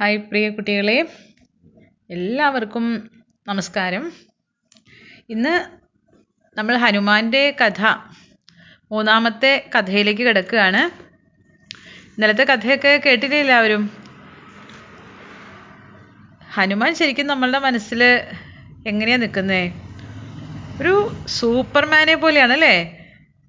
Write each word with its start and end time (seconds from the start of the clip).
Hi 0.00 0.18
പ്രിയ 0.18 0.50
കുട്ടികളെ. 0.50 1.08
എല്ലാവർക്കും 2.10 3.10
നമസ്കാരം. 3.46 4.12
ഇന്ന് 5.30 5.54
നമ്മൾ 6.58 6.76
ഹനുമാന്റെ 6.76 7.56
കഥ 7.60 7.82
മൂന്നാമത്തെ 8.90 9.70
കഥയിലേക്ക് 9.74 10.22
കിടക്കുകയാണ്. 10.22 10.82
ഇന്നലത്തെ 12.08 12.42
കഥയൊക്കെ 12.44 13.02
കേട്ടില്ലേ 13.06 13.40
എല്ലാവരും? 13.40 13.90
ഹനുമാൻ 16.52 16.94
ശരിക്കും 16.94 17.26
നമ്മളുടെ 17.26 17.58
മനസ്സിൽ 17.58 18.04
എങ്ങനെയാണ് 18.86 19.22
നിൽക്കുന്നത് 19.22 19.72
ഒരു 20.82 20.94
സൂപ്പർമാനെ 21.26 22.14
പോലെയാണ് 22.14 22.52
അല്ലേ 22.52 22.98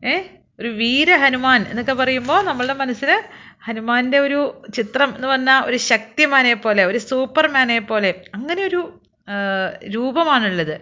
ഏ? 0.05 0.23
ഒരു 0.59 0.67
വീര 0.67 1.15
ഹനുമാൻ 1.15 1.63
എന്നൊക്കെ 1.63 1.93
പറയുമ്പോൾ 1.93 2.45
നമ്മളുടെ 2.45 2.73
മനസ്സിൽ 2.73 3.23
ഹനുമാന്റെ 3.61 4.19
ഒരു 4.19 4.39
ചിത്രം 4.75 5.15
എന്ന് 5.15 5.27
പറഞ്ഞാൽ 5.27 5.61
ഒരു 5.65 5.77
ശക്തിമാനെ 5.91 6.53
പോലെ 6.53 6.85
ഒരു 6.85 6.97
സൂപ്പർമാനെ 6.97 7.79
പോലെ 7.79 8.11
അങ്ങനെ 8.35 8.61
ഒരു 8.63 8.81
രൂപമാണുള്ളത്. 9.95 10.75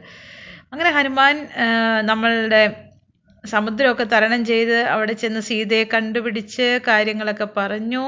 അങ്ങനെ 0.71 0.89
ഹനുമാൻ 0.91 1.35
നമ്മളുടെ 2.05 2.61
സമുദ്രമൊക്കെ 3.43 4.03
തരണം 4.03 4.45
ചെയ്ത് 4.45 4.77
അവിടെ 4.83 5.13
ചെന്ന് 5.13 5.39
സീതയെ 5.39 5.83
കണ്ടുപിടിച്ച് 5.83 6.79
കാര്യങ്ങളൊക്കെ 6.87 7.47
പറഞ്ഞു. 7.57 8.05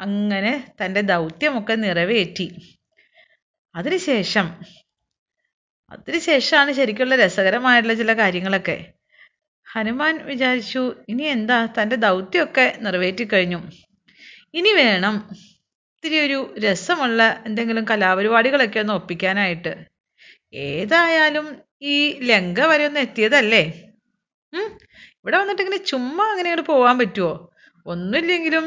അങ്ങനെ 0.00 0.52
തന്റെ 0.80 1.00
ദൗത്യമൊക്കെ 1.00 1.74
നിറവേറ്റി. 1.74 2.46
അതിനുശേഷം 3.74 4.46
അതിനുശേഷമാണ് 5.90 6.72
ശരിക്കുള്ള 6.72 7.16
രസകരമായിട്ടുള്ള 7.16 7.94
ചില 7.94 8.12
കാര്യങ്ങളൊക്കെ. 8.12 8.76
ഹനുമാൻ 9.66 10.14
വിചാരിച്ചു 10.26 10.82
ഇനി 11.08 11.22
എന്താ 11.22 11.58
തന്റെ 11.76 11.96
ദൗത്യമൊക്കെ 11.96 12.66
നിറവേറ്റി 12.80 13.24
കഴിഞ്ഞു 13.32 13.60
ഇനി 14.54 14.72
വേണം 14.80 15.14
ഇത്തിരി 15.32 16.16
ഒരു 16.26 16.38
രസമുള്ള 16.64 17.20
എന്തെങ്കിലും 17.46 17.84
കലാപരിപാടികളൊക്കെ 17.90 18.78
ഒന്ന് 18.82 18.94
ഒപ്പിക്കാനായിട്ട്. 18.98 19.72
ഏതായാലും 20.70 21.46
ഈ 21.94 21.96
ലങ്ക 22.28 22.60
വരെ 22.70 22.84
ഒന്ന് 22.88 23.00
എത്തിയതല്ലേ? 23.06 23.62
ഇവിടെ 25.20 25.36
വന്നിട്ട് 25.40 25.62
ഇങ്ങനെ 25.64 25.80
ചുമ്മാ 25.90 26.24
അങ്ങനെ 26.32 26.48
അങ്ങോട്ട് 26.50 26.70
പോകാൻ 26.72 26.96
പറ്റുമോ 27.00 27.32
ഒന്നുമില്ലെങ്കിലും 27.86 28.64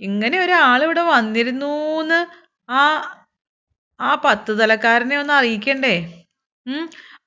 ഇങ്ങനെ 0.00 0.36
ഒരാൾ 0.44 0.80
ഇവിടെ 0.86 1.02
വന്നിരുന്നു 1.14 1.72
എന്ന് 2.02 2.20
ആ 2.68 2.82
ആ 4.00 4.10
പത്ത് 4.24 4.52
തലക്കാരനെ 4.60 5.16
ഒന്ന് 5.22 5.34
അറിയിക്കണ്ടേ? 5.38 5.94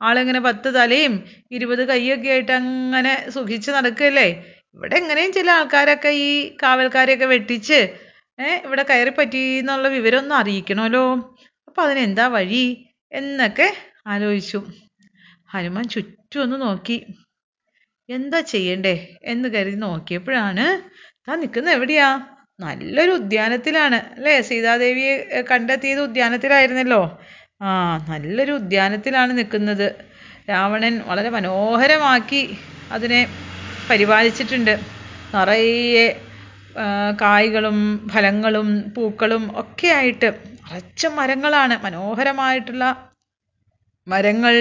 ആളിങ്ങനെ 0.01 0.39
പത്ത് 0.47 0.69
തലയും 0.75 1.13
ഇരുപത് 1.55 1.83
കൈയൊക്കെ 1.89 2.29
ആയിട്ട് 2.33 2.53
അങ്ങനെ 2.59 3.13
സുഖിച്ച് 3.35 3.71
നടക്കുകയല്ലേ 3.77 4.27
ഇവിടെ 4.75 4.95
എങ്ങനെയും 4.95 5.33
ചില 5.33 5.51
ആൾക്കാരൊക്കെ 5.51 6.09
ഈ 6.09 6.55
കാവൽക്കാരെയൊക്കെ 6.63 7.25
വെട്ടിച്ച് 7.25 7.79
ഇവിടെ 8.65 8.83
കയറി 8.89 9.09
പറ്റി 9.09 9.37
എന്നുള്ള 9.37 9.87
വിവരം 9.87 10.19
ഒന്ന് 10.19 10.35
അറിയിക്കണമല്ലോ. 10.35 11.03
അപ്പോൾ 11.67 11.81
അതിനെന്താ 11.81 12.27
വഴി 12.27 12.85
എന്നൊക്കെ 13.11 13.67
ആലോചിച്ചു. 14.07 14.59
ഹനുമാൻ 15.53 15.85
ചുറ്റും 15.87 16.41
ഒന്ന് 16.41 16.61
നോക്കി. 16.61 17.05
എന്താ 18.09 18.39
ചെയ്യണ്ടേ 18.39 19.17
എന്ന് 19.23 19.49
കരുതി 19.49 19.75
നോക്കിയപ്പോഴാണ് 19.75 20.65
താൻ 21.27 21.39
നിൽക്കുന്നത് 21.39 21.73
എവിടെയാ? 21.73 22.07
നല്ലൊരു 22.59 23.11
ഉദ്യാനത്തിലാണ്. 23.11 23.95
അല്ലേ? 24.15 24.41
സീതാദേവിയെ 24.41 25.13
കണ്ടെത്തിയത് 25.51 26.01
ഉദ്യാനത്തിലായിരുന്നല്ലോ. 26.01 27.21
ആ 27.61 27.69
നല്ലൊരു 28.09 28.51
ഉദ്യാനത്തിലാണ് 28.51 29.37
നിൽക്കുന്നത്. 29.37 29.87
രാവണൻ 30.49 31.01
വളരെ 31.07 31.29
മനോഹരമാക്കി 31.29 32.57
അതിനെ 32.91 33.21
പരിപാലിച്ചിട്ടുണ്ട്. 33.91 34.73
നിറയെ 35.35 36.07
കായ്കളും 37.21 37.77
ഫലങ്ങളും 38.13 38.67
പൂക്കളും 38.95 39.43
ഒക്കെ 39.61 39.87
ആയിട്ട് 39.99 40.27
നിറച്ച 40.65 41.05
മരങ്ങളാണ്. 41.19 41.75
മനോഹരമായിട്ടുള്ള 41.85 42.83
മരങ്ങൾ 44.07 44.53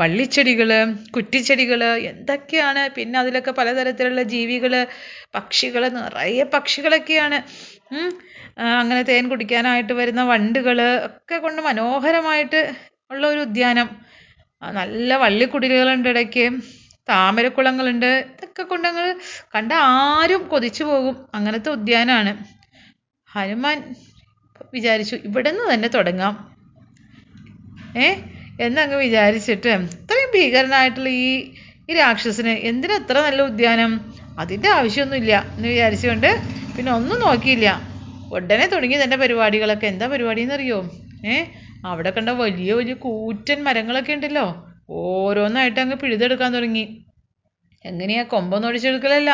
വള്ളിച്ചെടികൾ 0.00 0.70
കുറ്റിച്ചെടികൾ 1.14 1.80
എന്തൊക്കെയാണ്? 2.10 2.82
പിന്നെ 2.96 3.16
അതിലൊക്കെ 3.18 3.52
പലതരത്തിലുള്ള 3.58 4.22
ജീവികൾ 4.34 4.72
പക്ഷികൾ 5.36 5.82
നിറയെ 5.98 6.44
പക്ഷികളൊക്കെയാണ്. 6.54 7.38
അങ്ങനെ 8.80 9.02
തേൻ 9.10 9.24
കുടിക്കാനായിട്ട് 9.32 9.94
വരുന്ന 10.00 10.22
വണ്ടുകൾ 10.32 10.78
ഒക്കെ 11.08 11.36
കൊണ്ട് 11.44 11.60
മനോഹരമായിട്ട് 11.68 12.60
ഉള്ള 13.12 13.24
ഒരു 13.26 13.40
ഉദ്യാനം. 13.46 13.88
നല്ല 14.62 15.16
വള്ളിക്കുടിലുകളുണ്ട് 15.24 16.08
ഇടയ്ക്ക്. 16.08 16.46
താമരക്കുളങ്ങളുണ്ട്. 17.12 18.06
ഇതൊക്കെ 18.06 18.62
കൊണ്ടങ്ങ് 18.62 19.14
കണ്ട 19.54 19.72
ആരും 19.72 20.48
കൊതിച്ചു 20.48 20.84
പോകും. 20.84 21.26
അങ്ങനത്തെ 21.34 21.70
ഉദ്യാനമാണ് 21.70 22.32
ഹനുമാൻ 23.32 23.94
വിചാരിച്ചു 24.74 25.16
ഇവിടെ 25.16 25.50
നിന്ന് 25.50 25.74
തന്നെ 25.74 25.88
തുടങ്ങാം. 25.88 26.34
ഏ? 27.98 28.14
എന്നങ്ങ് 28.60 28.96
വിചാരിച്ചിട്ട് 28.96 29.68
ഇത്രയും 29.68 30.30
ഭീകരനായിട്ടുള്ള 30.34 31.08
ഈ 31.08 31.52
ഈ 31.90 31.94
രാക്ഷസന് 31.94 32.48
എന്തിനാ 32.48 32.96
ഇത്ര 32.96 33.20
നല്ല 33.20 33.42
ഉദ്യാനം? 33.42 34.14
അതിന്റെ 34.38 34.68
ആവശ്യമൊന്നുമില്ല 34.68 35.44
എന്ന് 35.56 35.68
വിചാരിച്ചുകൊണ്ട് 35.68 36.30
പിന്നെ 36.76 36.92
ഒന്നും 36.92 37.20
നോക്കിയില്ല. 37.20 37.68
ഉടനെ 38.32 38.66
തുടങ്ങി 38.66 39.02
തന്റെ 39.02 39.16
പരിപാടികളൊക്കെ. 39.16 39.86
എന്താ 39.86 40.06
പരിപാടി 40.06 40.42
എന്നറിയോ 40.42 40.78
ഏ? 41.26 41.44
അവിടെ 41.86 42.10
കണ്ട 42.10 42.28
വലിയ 42.28 42.72
വലിയ 42.72 42.94
കൂറ്റൻ 42.94 43.64
മരങ്ങളൊക്കെ 43.64 44.12
ഉണ്ടല്ലോ. 44.12 44.71
ഓരോന്നായിട്ട് 44.92 45.80
അങ്ങ് 45.80 45.96
പിഴുതെടുക്കാൻ 45.96 46.54
തുടങ്ങി. 46.54 46.84
എങ്ങനെയാ 47.84 48.22
കൊമ്പൊന്നും 48.22 48.68
ഒടിച്ചെടുക്കലല്ല 48.68 49.30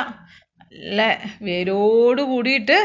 നല്ല 0.62 1.00
വേരോട് 1.42 2.22
കൂടിയിട്ട് 2.22 2.78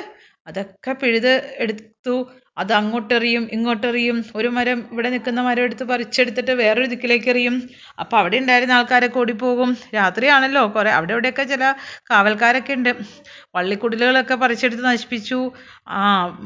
അതൊക്കെ 0.48 0.94
പിഴുത് 0.94 1.34
എടുത്തു. 1.58 2.16
അത് 2.58 2.74
അങ്ങോട്ടെറിയും 2.74 3.44
ഇങ്ങോട്ടെറിയും. 3.52 4.18
ഒരു 4.36 4.48
മരം 4.48 4.80
ഇവിടെ 4.92 5.10
നിൽക്കുന്ന 5.10 5.42
മരം 5.42 5.64
എടുത്ത് 5.64 5.84
പറിച്ചെടുത്തിട്ട് 5.84 6.52
വേറൊരു 6.52 6.86
ദിക്കിലേക്ക് 6.86 7.30
എറിയും. 7.30 7.56
അപ്പോൾ 8.00 8.18
അവിടെ 8.18 8.38
ഉണ്ടായിരുന്ന 8.38 8.74
ആൾക്കാരൊക്കെ 8.74 9.20
ഓടിപ്പോകും. 9.20 9.72
രാത്രിയാണല്ലോ. 9.96 10.68
കുറേ 10.76 10.92
അവിടെ 10.92 11.14
ഇവിടെയൊക്കെ 11.14 11.44
ചില 11.44 11.64
കാവൽക്കാരൊക്കെ 12.12 12.74
ഉണ്ട്. 12.74 12.92
വള്ളിക്കുടിലുകളൊക്കെ 13.56 14.36
പറിച്ചെടുത്ത് 14.36 14.86
നശിപ്പിച്ചു. 14.86 15.40
ആ 16.00 16.04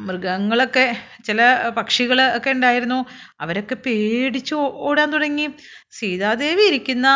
മൃഗങ്ങളൊക്കെ 0.08 0.86
ചില 1.26 1.40
പക്ഷികൾ 1.78 2.22
ഒക്കെ 2.38 2.52
ഉണ്ടായിരുന്നു. 2.52 3.00
അവരൊക്കെ 3.42 3.76
പേടിച്ച് 3.86 4.56
ഓടാൻ 4.88 5.12
തുടങ്ങി. 5.12 5.48
സീതാദേവി 5.92 6.62
ഇരിക്കുന്ന 6.62 7.08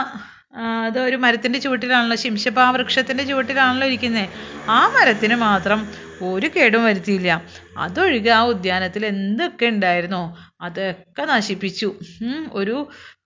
അത് 0.88 1.00
ഒരു 1.00 1.16
മരത്തിന്റെ 1.16 1.60
ചുവട്ടിലാണല്ലോ 1.60 2.16
ശിംശപാ 2.16 2.72
വൃക്ഷത്തിന്റെ 2.72 3.24
ചുവട്ടിലാണല്ലോ 3.24 3.88
ഇരിക്കുന്നത് 3.88 4.30
ആ 4.70 4.80
മരത്തിന് 4.96 5.36
മാത്രം 5.36 5.80
ഒരു 6.22 6.48
കേടും 6.56 6.84
വരുത്തിയില്ല. 6.86 7.32
അതൊഴികെ 7.78 8.30
ആ 8.30 8.42
ഉദ്യാനത്തിൽ 8.44 9.06
എന്തൊക്കെ 9.06 9.66
ഉണ്ടായിരുന്നോ? 9.66 10.22
അതൊക്കെ 10.62 11.24
നശിപ്പിച്ചു. 11.26 11.90
ഒരു 12.52 12.76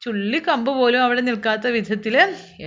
ചുള്ളി 0.02 0.40
കമ്പ് 0.48 0.72
പോലും 0.72 1.02
അവിടെ 1.04 1.22
നിൽക്കാത്ത 1.22 1.68
വിധത്തിൽ 1.68 2.16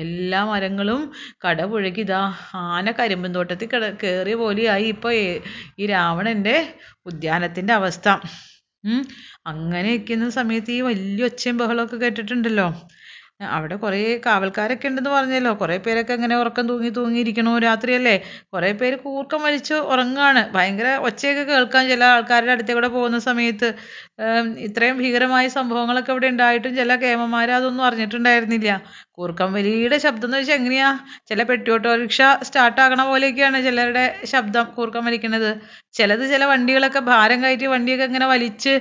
എല്ലാ 0.03 0.41
മരങ്ങളും 0.45 1.03
കടപുഴകി 1.45 2.01
ഇതാ 2.01 2.23
ആന 2.55 2.91
കരിമ്പൻ 2.91 3.35
തോട്ടത്തിൽ 3.35 3.69
കിട 3.73 3.85
കയറിയ 4.03 4.35
പോലെയായി 4.35 4.89
ഇപ്പോൾ 4.95 5.15
ഈ 5.79 5.87
രാവണന്റെ 5.87 6.57
ഉദ്യാനത്തിന്റെ 7.07 7.75
അവസ്ഥ. 7.75 8.09
അങ്ങനെ 9.47 9.89
ഇരിക്കുന്ന 9.89 10.29
സമയത്ത് 10.31 10.71
ഈ 10.71 10.81
വലിയ 10.81 11.25
ഒച്ചയും 11.25 11.59
ബഹളമൊക്കെ 11.59 11.97
കേട്ടിട്ടുണ്ടല്ലോ. 11.97 12.69
അവിടെ 13.41 13.77
കുറേ 13.77 13.99
കാവൽക്കാരൊക്കെ 14.27 14.87
ഉണ്ടെന്ന് 14.89 15.11
പറഞ്ഞല്ലോ. 15.11 15.51
കുറേ 15.55 15.77
പേരൊക്കെ 15.77 16.13
ഇങ്ങനെ 16.13 16.37
ഉറക്കം 16.37 16.65
തൂങ്ങി 16.69 16.89
തൂങ്ങി 16.89 16.91
തൂങ്ങിയിരിക്കണു 16.99 17.59
രാത്രിയല്ലേ. 17.59 18.15
കുറേ 18.53 18.73
പേര് 18.73 18.97
കൂർക്കം 18.97 19.43
വലിച്ചു 19.43 19.75
ഉറങ്ങാണ്. 19.75 20.43
ഭയങ്കര 20.55 20.89
ഒച്ചയൊക്കെ 20.99 21.45
കേൾക്കാം 21.45 21.89
ചില 21.89 22.05
ആൾക്കാരുടെ 22.05 22.53
അടുത്തേ 22.53 22.75
കൂടെ 22.75 22.89
പോകുന്ന 22.89 23.19
സമയത്ത് 23.19 23.69
ഇത്രയും 24.59 24.99
ഭീകരമായ 24.99 25.49
സംഭവങ്ങളൊക്കെ 25.49 26.13
ഇവിടെ 26.13 26.29
ഉണ്ടായിട്ടും 26.29 26.75
ചില 26.77 26.97
കേമന്മാർ 26.97 27.51
അതൊന്നും 27.51 27.85
അറിഞ്ഞിട്ടുണ്ടായിരുന്നില്ല. 27.85 28.71
കൂർക്കം 29.13 29.53
വലിയുടെ 29.53 29.99
ശബ്ദം 29.99 30.27
എന്ന് 30.29 30.39
വെച്ചാൽ 30.39 30.55
എങ്ങനെയാ? 30.55 30.89
ചില 31.27 31.43
പെട്ടി 31.43 31.71
ഓട്ടോറിക്ഷ 31.71 32.21
സ്റ്റാർട്ട് 32.43 32.81
ആകണ 32.81 33.03
പോലെയൊക്കെയാണ് 33.05 33.65
ചിലരുടെ 33.65 34.05
ശബ്ദം 34.25 34.65
കൂർക്കം 34.77 35.05
വലിക്കുന്നത് 35.05 35.51
ചിലത് 35.93 36.25
ചില 36.31 36.45
വണ്ടികളൊക്കെ 36.45 37.01
ഭാരം 37.01 37.43
കയറ്റി 37.43 37.67
വണ്ടിയൊക്കെ 37.67 38.05
ഇങ്ങനെ 38.05 38.27
വലിച്ച് 38.27 38.75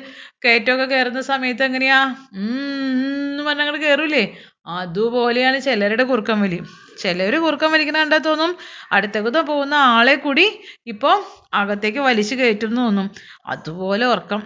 കയറ്റമൊക്കെ 0.43 0.85
കയറുന്ന 0.85 1.21
സമയത്ത് 1.21 1.63
എങ്ങനെയാ? 1.63 1.99
എന്ന് 2.37 3.43
പറഞ്ഞങ്ങോട്ട് 3.43 3.81
കയറൂലേ 3.85 4.23
അതുപോലെയാണ് 4.67 5.61
ചിലരുടെ 5.61 6.03
കുറുക്കം 6.03 6.41
വലി 6.41 6.59
ചിലർ 6.99 7.35
കുറുക്കം 7.35 7.71
വലിക്കുന്ന 7.71 7.99
കണ്ടാൽ 7.99 8.17
തോന്നും 8.17 8.57
അടുത്തേക്ക് 8.91 9.47
പോകുന്ന 9.47 9.73
ആളെ 9.73 10.15
കൂടി 10.15 10.45
ഇപ്പോൾ 10.87 11.15
അകത്തേക്ക് 11.53 11.99
വലിച്ചു 11.99 12.35
കയറ്റും 12.35 12.67
എന്ന് 12.67 12.81
തോന്നും. 12.81 13.07
അതുപോലെ 13.45 14.05
ഉറക്കം. 14.05 14.41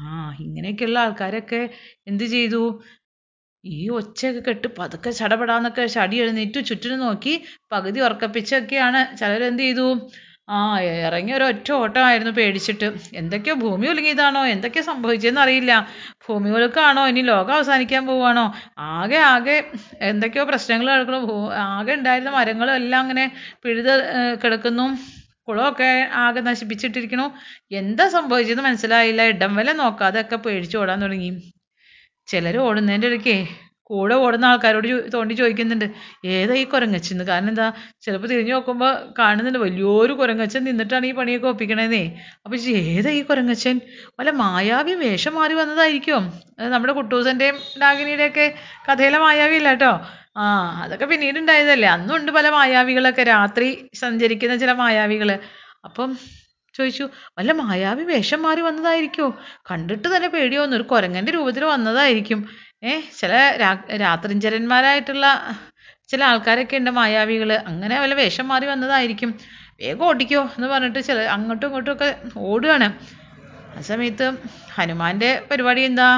ആ 0.00 0.34
ഇങ്ങനെയൊക്കെയുള്ള 0.40 0.98
ആൾക്കാരൊക്കെ 0.98 1.70
എന്ത് 2.06 2.24
ചെയ്തു? 2.24 2.62
ഈ 3.64 3.88
ഒച്ചയൊക്കെ 3.88 4.40
കെട്ട് 4.40 4.68
പതുക്കെ 4.78 5.10
ചടപടാന്നൊക്കെ 5.10 5.86
ചടി 5.86 6.16
എഴുന്നേറ്റ് 6.16 6.64
ചുറ്റിനും 6.64 6.98
നോക്കി 6.98 7.34
പകുതി 7.72 8.00
ഉറക്കപ്പിച്ചൊക്കെയാണ് 8.00 9.18
ചിലരെന്ത് 9.18 9.62
ചെയ്തു? 9.62 9.86
ആ 10.48 10.60
ഇറങ്ങി 11.06 11.32
ഒരു 11.32 11.44
ഒറ്റ 11.44 11.68
ഓട്ടമായിരുന്നു 11.72 12.32
പേടിച്ചിട്ട്. 12.38 12.88
എന്തൊക്കെയോ 13.14 13.54
ഭൂമി 13.54 13.86
കുലുങ്ങിയതാണോ 13.86 14.46
എന്തൊക്കെയോ 14.46 14.84
സംഭവിച്ചതെന്ന് 14.84 15.40
അറിയില്ല. 15.40 15.72
ഭൂമി 16.26 16.48
കുലുക്കാണോ 16.50 17.02
ഇനി 17.08 17.22
ലോകം 17.30 17.54
അവസാനിക്കാൻ 17.54 18.02
പോവാണോ? 18.06 18.44
ആകെ 18.94 19.16
ആകെ 19.32 19.56
എന്തൊക്കെയോ 20.10 20.44
പ്രശ്നങ്ങൾ 20.44 20.86
നടക്കുന്നു. 20.94 21.20
ഭൂ 21.30 21.36
ആകെ 21.66 21.94
ഉണ്ടായിരുന്ന 21.94 22.30
മരങ്ങളും 22.38 22.74
എല്ലാം 22.74 23.00
അങ്ങനെ 23.00 23.24
പിഴുത് 23.64 23.92
കിടക്കുന്നു. 24.44 24.86
കുളമൊക്കെ 25.48 25.90
ആകെ 26.24 26.40
നശിപ്പിച്ചിട്ടിരിക്കണു 26.40 27.26
എന്താ 27.80 28.04
സംഭവിച്ചതെന്ന് 28.08 28.64
മനസ്സിലായില്ല. 28.68 29.22
ഇടം 29.32 29.52
വരെ 29.56 29.72
നോക്കാതെ 29.82 30.20
ഒക്കെ 30.24 30.36
പേടിച്ച് 30.44 30.76
ഓടാൻ 30.82 30.98
തുടങ്ങി. 31.02 31.30
ചിലർ 32.28 32.56
ഓടുന്നതിന്റെ 32.66 33.08
ഇടയ്ക്കേ 33.10 33.36
കൂടെ 33.92 34.14
ഓടുന്ന 34.24 34.44
ആൾക്കാരോട് 34.50 34.88
തോണ്ടി 35.14 35.34
ചോദിക്കുന്നുണ്ട് 35.34 35.86
ഏതാ 36.34 36.54
ഈ 36.62 36.64
കുരങ്ങച്ചെന്ന്? 36.64 37.24
കാരണം 37.24 37.50
എന്താ 37.52 37.66
ചിലപ്പോൾ 38.04 38.28
തിരിഞ്ഞു 38.32 38.54
നോക്കുമ്പോൾ 38.56 38.92
കാണുന്നുണ്ട് 39.18 39.58
വലിയൊരു 39.58 40.12
കുരങ്ങച്ചൻ 40.12 40.62
നിന്നിട്ടാണ് 40.68 41.06
ഈ 41.06 41.12
പണിയൊക്കെ 41.12 41.48
ഒപ്പിക്കണേന്നേ. 41.52 42.04
അപ്പോൾ 42.44 42.58
ഏതാ 42.82 43.10
ഈ 43.10 43.22
കുരങ്ങച്ചൻ? 43.22 43.76
വല്ല 44.18 44.30
മായാവി 44.42 44.94
വേഷം 45.04 45.34
മാറി 45.34 45.54
വന്നതായിരിക്കും. 45.54 46.22
അത് 46.58 46.68
നമ്മുടെ 46.74 46.92
കുട്ടൂസന്റെയും 46.92 47.58
ഡാഗിനിയുടെയൊക്കെ 47.82 48.46
കഥയിലെ 48.88 49.18
മായാവി 49.18 49.56
അല്ല 49.62 49.72
കേട്ടോ? 49.74 49.92
ആ 50.36 50.44
അതൊക്കെ 50.84 51.06
പിന്നീട് 51.06 51.38
ഉണ്ടായതല്ലേ. 51.38 51.88
അന്നും 51.96 52.14
ഉണ്ട് 52.16 52.30
പല 52.32 52.46
മായാവികളൊക്കെ. 52.50 53.22
രാത്രി 53.34 53.68
സഞ്ചരിക്കുന്ന 54.02 54.54
ചില 54.56 54.72
മായാവികൾ 54.82 55.30
അപ്പം 55.88 56.10
ചോദിച്ചു 56.74 57.04
വല്ല 57.38 57.52
മായാവി 57.52 58.04
വേഷം 58.10 58.40
മാറി 58.42 58.60
വന്നതായിരിക്കോ? 58.60 59.26
കണ്ടിട്ട് 59.70 60.06
തന്നെ 60.14 60.28
പേടിയോന്നു 60.28 60.76
ഒരു 60.76 60.84
കുരങ്ങന്റെ 60.92 61.32
രൂപത്തിൽ 61.32 61.64
വന്നതായിരിക്കും. 61.64 62.40
ചില 63.20 63.32
രാത്രിഞ്ചരന്മാരായിട്ടുള്ള 64.02 65.26
ചില 66.08 66.22
ആൾക്കാരൊക്കെ 66.24 66.76
ഉണ്ട് 66.76 66.90
മായാവികൾ 66.90 67.50
അങ്ങനെ 67.70 67.96
വല്ല 68.00 68.14
വേഷം 68.14 68.46
മാറി 68.48 68.66
വന്നതായിരിക്കും. 68.66 69.30
വേഗം 69.80 70.04
ഓടിക്കോ 70.08 70.42
എന്ന് 70.56 70.68
പറഞ്ഞിട്ട് 70.68 71.00
ചില 71.06 71.18
അങ്ങോട്ടും 71.36 71.66
ഇങ്ങോട്ടും 71.68 71.92
ഒക്കെ 71.92 72.08
ഓടുകയാണ് 72.48 72.88
ആ 73.76 73.82
സമയത്ത് 73.82 74.26
ഹനുമാന്റെ 74.76 75.30
പരിപാടി 75.50 75.82
എന്താ? 75.82 76.08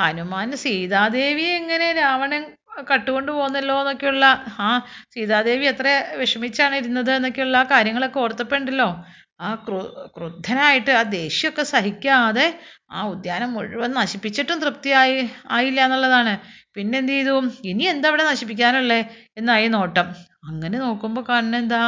ഹനുമാൻ 0.00 0.50
സീതാദേവി 0.64 1.46
എങ്ങനെ 1.60 1.88
രാവണൻ 1.92 2.42
കട്ടുകൊണ്ട് 2.90 3.30
പോകുന്നല്ലോ 3.32 3.74
എന്നൊക്കെയുള്ള 3.80 4.26
ആ 4.58 4.68
സീതാദേവി 5.14 5.64
എത്ര 5.64 5.88
വിഷമിച്ചാണ് 6.20 6.74
ഇരുന്നത് 6.76 7.10
എന്നൊക്കെയുള്ള 7.16 7.58
കാര്യങ്ങളൊക്കെ 7.72 8.20
ഓർത്തപ്പോൾ 8.20 8.58
ആ 9.42 9.54
ക്രു 9.66 9.78
ക്രുദ്ധനായിട്ട് 10.16 10.90
ആ 10.90 11.02
ദേഷ്യമൊക്കെ 11.18 11.62
സഹിക്കാതെ 11.62 12.46
ആ 12.92 13.02
ഉദ്യാനം 13.04 13.50
മുഴുവൻ 13.52 13.90
നശിപ്പിച്ചിട്ടും 13.92 14.58
തൃപ്തിയായി 14.60 15.16
ആയില്ല 15.50 15.80
എന്നുള്ളതാണ്. 15.80 16.34
പിന്നെ 16.74 16.98
എന്ത് 16.98 17.12
ചെയ്തു? 17.12 17.34
ഇനി 17.64 17.84
എന്താ 17.84 18.08
ഇവിടെ 18.08 18.24
നശിപ്പിക്കാനുള്ളേ? 18.30 18.98
എന്നായി 19.36 19.68
നോട്ടം. 19.68 20.06
അങ്ങനെ 20.48 20.78
നോക്കുമ്പോൾ 20.78 21.24
കാണുന്ന 21.28 21.56
എന്താ? 21.56 21.80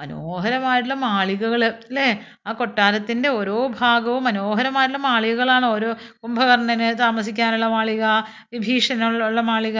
മനോഹരമായിട്ടുള്ള 0.00 0.94
മാളികകൾ 1.06 1.62
അല്ലേ? 1.64 2.06
ആ 2.46 2.52
കൊട്ടാരത്തിന്റെ 2.52 3.28
ഓരോ 3.28 3.56
ഭാഗവും 3.80 4.24
മനോഹരമായിട്ടുള്ള 4.24 5.02
മാളികകളാണ്. 5.08 5.66
ഓരോ 5.66 5.90
കുംഭകർണന് 6.22 6.98
താമസിക്കാനുള്ള 6.98 7.68
മാളിക 7.68 8.04
വിഭീഷണനുള്ള 8.52 9.40
മാളിക 9.40 9.78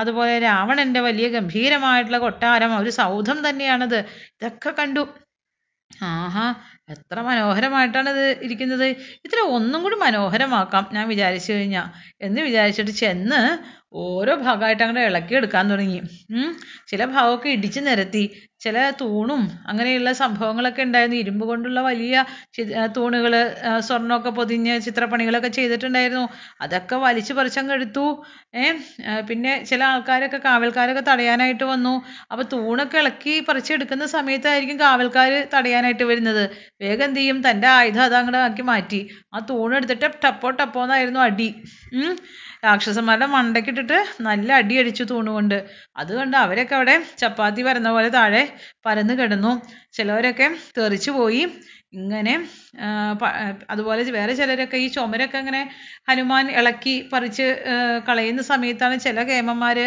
അതുപോലെ 0.00 0.38
രാവണന്റെ 0.38 1.00
വലിയ 1.00 1.28
ഗംഭീരമായിട്ടുള്ള 1.28 2.18
കൊട്ടാരം 2.18 2.74
ഒരു 2.80 2.90
സൗധം 3.00 3.40
തന്നെയാണത്. 3.48 3.98
ഇതൊക്കെ 4.36 4.72
കണ്ടു. 4.80 5.04
ആഹാ 5.90 6.44
എത്ര 6.88 7.20
മനോഹരമായിട്ടാണ് 7.20 8.10
ഇത് 8.10 8.42
ഇരിക്കുന്നത്. 8.42 8.84
ഇത്ര 9.24 9.38
ഒന്നും 9.48 9.82
കൂടി 9.82 9.96
മനോഹരമാക്കാം 9.96 10.88
ഞാൻ 10.92 11.08
വിചാരിച്ചു 11.08 11.52
കഴിഞ്ഞാ. 11.52 11.82
എന്ന് 12.20 12.40
വിചാരിച്ചിട്ട് 12.40 12.90
ചെന്ന് 12.90 13.40
ഓരോ 13.92 14.34
ഭാഗമായിട്ട് 14.36 14.82
ഇളക്കി 15.00 15.34
എടുക്കാൻ 15.34 15.70
തുടങ്ങി. 15.70 16.00
ചില 16.88 17.04
ഭാഗമൊക്കെ 17.04 17.48
ഇടിച്ചു 17.48 17.80
നിരത്തി. 17.80 18.24
ചില 18.66 18.78
തൂണും 19.00 19.42
അങ്ങനെയുള്ള 19.70 20.10
സംഭവങ്ങളൊക്കെ 20.22 20.82
ഉണ്ടായിരുന്നു. 20.88 21.18
ഇരുമ്പ് 21.24 21.44
കൊണ്ടുള്ള 21.50 21.80
വലിയ 21.88 22.24
തൂണുകൾ 22.96 23.34
സ്വർണമൊക്കെ 23.88 24.30
പൊതിഞ്ഞ് 24.38 24.74
ചിത്രപ്പണികളൊക്കെ 24.86 25.50
ചെയ്തിട്ടുണ്ടായിരുന്നു. 25.58 26.26
അതൊക്കെ 26.64 26.96
വലിച്ചു 27.06 27.32
പറിച്ചങ്ങ് 27.38 27.74
എടുത്തു. 27.78 28.06
പിന്നെ 29.28 29.52
ചില 29.70 29.80
ആൾക്കാരൊക്കെ 29.92 30.38
കാവൽക്കാരൊക്കെ 30.44 31.02
തടയാനായിട്ട് 31.10 31.64
വന്നു. 31.72 31.94
അപ്പോൾ 32.32 32.44
തൂണൊക്കെ 32.52 32.98
ഇളക്കി 33.02 33.34
പറിച്ചെടുക്കുന്ന 33.48 34.04
സമയത്തായിരിക്കും 34.16 34.78
കാവൽക്കാർ 34.80 35.32
തടയാനായിട്ട് 35.54 36.04
വരുന്നത്. 36.12 36.44
വേഗം 36.82 37.04
എന്ത് 37.08 37.20
ചെയ്യും? 37.20 37.38
തന്റെ 37.48 37.68
ആയുധം 37.78 38.04
അതങ്ങോട്ട് 38.08 38.40
ആക്കി 38.46 38.64
മാറ്റി. 38.72 39.00
ആ 39.34 39.38
തൂണെടുത്തിട്ട് 39.50 40.08
ടപ്പോ 40.24 40.50
ടപ്പോന്നായിരുന്നു 40.60 41.20
അടി. 41.28 41.48
രാക്ഷസന്മാരുടെ 42.66 43.28
മണ്ടക്കിട്ടിട്ട് 43.34 43.98
നല്ല 44.28 44.50
അടിയടിച്ചു 44.60 45.04
തൂണുകൊണ്ട്. 45.10 45.58
അതുകൊണ്ട് 45.96 46.36
അവരൊക്കെ 46.44 46.74
അവിടെ 46.78 46.96
ചപ്പാത്തി 47.22 47.62
പരന്ന 47.68 47.88
പോലെ 47.96 48.10
താഴെ 48.18 48.42
പരന്ന് 48.86 49.14
കിടന്നു. 49.20 49.52
ചിലവരൊക്കെ 49.92 50.48
തെറിച്ചു 50.78 51.10
പോയി. 51.18 51.42
ഇങ്ങനെ 51.92 52.32
അതുപോലെ 53.70 54.02
വേറെ 54.16 54.32
ചിലരൊക്കെ 54.34 54.76
ഈ 54.84 54.86
ചുമരൊക്കെ 54.88 55.38
ഇങ്ങനെ 55.42 55.60
ഹനുമാൻ 56.08 56.46
ഇളക്കി 56.50 56.94
പറിച്ച് 57.12 57.46
കളയുന്ന 58.08 58.42
സമയത്താണ് 58.42 58.96
ചില 59.00 59.22
കേമന്മാർ 59.30 59.78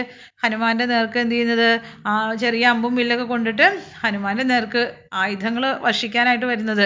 ഹനുമാന്റെ 0.43 0.85
നേർക്ക് 0.85 1.19
എന്ത് 1.23 1.35
ചെയ്യുന്നത്? 1.35 1.69
ആ 2.07 2.13
ചെറിയ 2.43 2.65
അമ്പും 2.73 2.95
വില്ലൊക്കെ 2.99 3.27
കൊണ്ടിട്ട് 3.33 3.67
ഹനുമാന്റെ 4.03 4.45
നേർക്ക് 4.53 4.83
ആയുധങ്ങൾ 5.13 5.65
വർഷിക്കാനായിട്ട് 5.87 6.45
വരുന്നത്. 6.45 6.85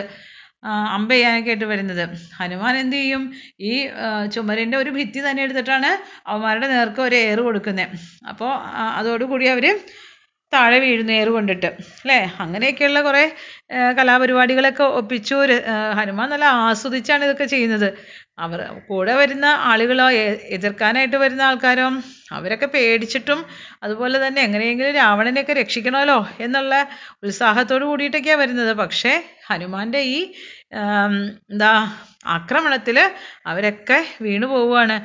അമ്പ് 0.95 1.13
ആയിട്ട് 1.29 1.65
വരുന്നത്. 1.73 2.03
ഹനുമാൻ 2.39 2.75
എന്ത് 2.83 2.95
ചെയ്യും? 2.95 3.23
ഈ 3.69 3.73
ചുമരിന്റെ 4.35 4.77
ഒരു 4.83 4.91
ഭിത്തി 4.97 5.21
തന്നെ 5.27 5.43
എടുത്തിട്ടാണ് 5.47 5.91
അവന്മാരുടെ 6.29 6.67
നേർക്ക് 6.75 7.01
ഒരു 7.07 7.17
ഏറ് 7.27 7.41
കൊടുക്കുന്നത് 7.47 7.87
അപ്പോൾ 8.31 8.51
അതോടുകൂടി 8.99 9.47
അവർ 9.55 9.67
താഴെ 10.53 10.79
വീഴുന്നു 10.83 11.13
ഏറ് 11.19 11.31
കൊണ്ടിട്ട് 11.35 11.69
അല്ലേ? 12.01 12.17
അങ്ങനെയൊക്കെയുള്ള 12.43 12.99
കുറേ 13.01 13.23
കലാപരിപാടികളൊക്കെ 13.99 14.85
ഒപ്പിച്ചു. 14.99 15.35
ഹനുമാൻ 15.99 16.27
നല്ല 16.33 16.45
ആസ്വദിച്ചാണ് 16.67 17.23
ഇതൊക്കെ 17.27 17.45
ചെയ്യുന്നത്. 17.53 17.87
അവർ 18.43 18.59
കൂടെ 18.89 19.13
വരുന്ന 19.19 19.47
ആളുകളോ 19.71 20.05
എതിർക്കാനായിട്ട് 20.57 21.17
വരുന്ന 21.23 21.41
ആൾക്കാരോ 21.49 21.87
അവരൊക്കെ 22.37 22.67
പേടിച്ചിട്ടും 22.75 23.39
അതുപോലെ 23.85 24.17
തന്നെ 24.23 24.41
എങ്ങനെയെങ്കിലും 24.47 24.93
രാവണനെയൊക്കെ 25.01 25.53
രക്ഷിക്കണമല്ലോ 25.61 26.19
എന്നുള്ള 26.45 26.73
ഉത്സാഹത്തോട് 27.25 27.85
കൂടിയിട്ടൊക്കെയാണ് 27.89 28.41
വരുന്നത്. 28.43 28.73
പക്ഷേ 28.83 29.13
ഹനുമാന്റെ 29.49 30.01
ഈ 30.15 30.19
എന്താ 31.49 31.71
ആക്രമണത്തിൽ 32.25 32.97
അവരൊക്കെ 33.45 33.99
വീണു 34.21 34.47
പോവുകയാണ് 34.47 34.97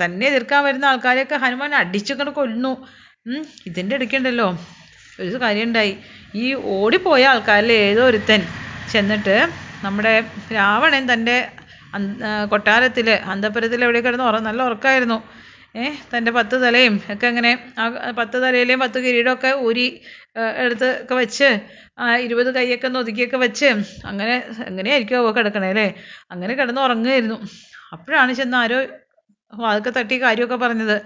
തന്നെ 0.00 0.26
എതിർക്കാൻ 0.26 0.64
വരുന്ന 0.64 0.86
ആൾക്കാരെയൊക്കെ 0.86 1.36
ഹനുമാൻ 1.36 1.74
അടിച്ചിങ്ങനെ 1.74 2.32
ഇതിന്റെ 2.32 2.72
ഇതിന്റെ 3.66 3.94
ഇടയ്ക്കുണ്ടല്ലോ 3.96 4.48
ഒരു 5.18 5.38
കാര്യം 5.40 5.66
ഉണ്ടായി 5.68 5.92
ഈ 6.34 6.46
ഓടിപ്പോയ 6.74 7.24
ആൾക്കാരിൽ 7.24 7.72
ഏതോ 7.72 8.02
ഒരുത്തൻ 8.06 8.40
ചെന്നിട്ട് 8.92 9.36
നമ്മുടെ 9.84 10.12
രാവണൻ 10.52 11.04
തന്റെ 11.12 11.36
കൊട്ടാരത്തിൽ 12.48 13.08
അന്തപുരത്തിൽ 13.26 13.84
എവിടെ 13.84 14.00
കിടന്ന് 14.00 14.24
ഉറ 14.24 14.38
നല്ല 14.38 14.62
ഉറക്കമായിരുന്നു 14.62 15.18
ഏഹ് 15.76 15.96
തന്റെ 16.12 16.30
പത്ത് 16.30 16.56
തലയും 16.62 16.94
ഒക്കെ 17.12 17.26
അങ്ങനെ 17.26 17.50
ആ 17.78 17.86
പത്ത് 18.10 18.36
തലയിലെയും 18.42 18.80
പത്ത് 18.80 18.98
കിരീടമൊക്കെ 18.98 19.50
ഊരി 19.58 19.86
എടുത്ത് 20.64 21.02
ഒക്കെ 21.02 21.14
വെച്ച് 21.14 21.48
ഇരുപത് 22.20 22.54
കൈയൊക്കെ 22.54 22.86
ഒന്ന് 22.86 22.98
ഒതുക്കിയൊക്കെ 22.98 23.36
വെച്ച് 23.36 23.68
അങ്ങനെ 24.04 24.34
എങ്ങനെയായിരിക്കും 24.66 25.18
അവ 25.18 25.30
കിടക്കണേ 25.30 25.68
അല്ലേ? 25.68 25.86
അങ്ങനെ 26.30 26.54
കിടന്ന് 26.54 26.80
ഉറങ്ങുമായിരുന്നു 26.80 27.38
അപ്പോഴാണ് 27.92 28.32
ചെന്ന് 28.32 28.56
ആരോ 28.56 28.78
വാതൊക്കെ 29.52 29.90
തട്ടി 29.90 30.22
കാര്യമൊക്കെ 30.22 30.56
പറഞ്ഞത്. 30.56 30.96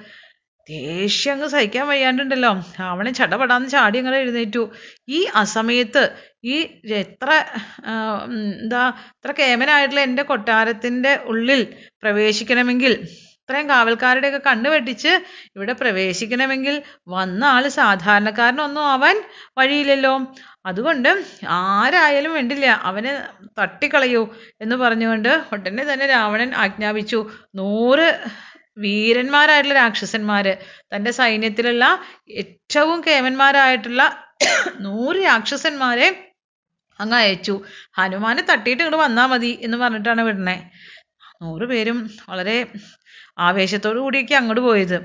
ദേഷ്യം 0.69 1.33
അങ്ങ് 1.35 1.49
സഹിക്കാൻ 1.49 1.89
വയ്യാണ്ടുണ്ടല്ലോ. 1.89 2.51
അവനെ 2.79 3.11
ചടപടാന്ന് 3.11 3.69
ചാടി 3.69 3.99
അങ്ങനെ 3.99 4.19
എഴുന്നേറ്റു. 4.19 4.63
ഈ 5.09 5.25
അസമയത്ത് 5.35 6.03
ഈ 6.45 6.57
എത്ര 7.03 7.31
എന്താ 8.61 8.83
ഇത്ര 9.17 9.33
കേമനായിട്ടുള്ള 9.41 10.01
എന്റെ 10.01 10.23
കൊട്ടാരത്തിന്റെ 10.23 11.13
ഉള്ളിൽ 11.33 11.63
പ്രവേശിക്കണമെങ്കിൽ 12.03 12.95
ഇത്രയും 13.51 13.69
കാവൽക്കാരുടെയൊക്കെ 13.69 14.41
കണ്ണ് 14.47 14.69
വെട്ടിച്ച് 14.71 15.13
ഇവിടെ 15.57 15.73
പ്രവേശിക്കണമെങ്കിൽ 15.73 16.75
വന്ന 17.15 17.43
ആൾ 17.45 17.65
സാധാരണക്കാരനൊന്നും 17.77 18.85
ആവാൻ 18.91 19.17
വഴിയില്ലല്ലോ. 19.59 20.13
അതുകൊണ്ട് 20.67 21.09
ആരായാലും 21.57 22.33
വേണ്ടില്ല 22.35 22.67
അവനെ 22.91 23.13
തട്ടിക്കളയൂ 23.61 24.23
എന്ന് 24.61 24.77
പറഞ്ഞുകൊണ്ട് 24.77 25.29
ഉടനെ 25.53 25.85
തന്നെ 25.89 26.07
രാവണൻ 26.07 26.55
ആജ്ഞാപിച്ചു. 26.65 27.21
നൂറ് 27.55 28.07
വീരന്മാരായിട്ടുള്ള 28.85 29.77
രാക്ഷസന്മാര് 29.81 30.53
തന്റെ 30.95 31.11
സൈന്യത്തിലുള്ള 31.11 31.85
ഏറ്റവും 32.43 33.01
കേമന്മാരായിട്ടുള്ള 33.09 34.03
നൂറ് 34.87 35.19
രാക്ഷസന്മാരെ 35.29 36.09
അങ്ങ് 37.01 37.17
അയച്ചു. 37.23 37.57
ഹനുമാനെ 37.99 38.43
തട്ടിയിട്ട് 38.53 38.83
ഇങ്ങോട്ട് 38.83 39.05
വന്നാ 39.07 39.27
മതി 39.27 39.53
എന്ന് 39.63 39.77
പറഞ്ഞിട്ടാണ് 39.83 40.23
വിടണേ. 40.31 40.57
നൂറ് 41.43 41.67
പേരും 41.69 41.99
വളരെ 42.31 42.57
ആവേശത്തോടു 43.41 43.99
കൂടിയൊക്കെ 43.99 44.35
അങ്ങോട്ട് 44.35 44.61
പോയത്. 44.61 44.97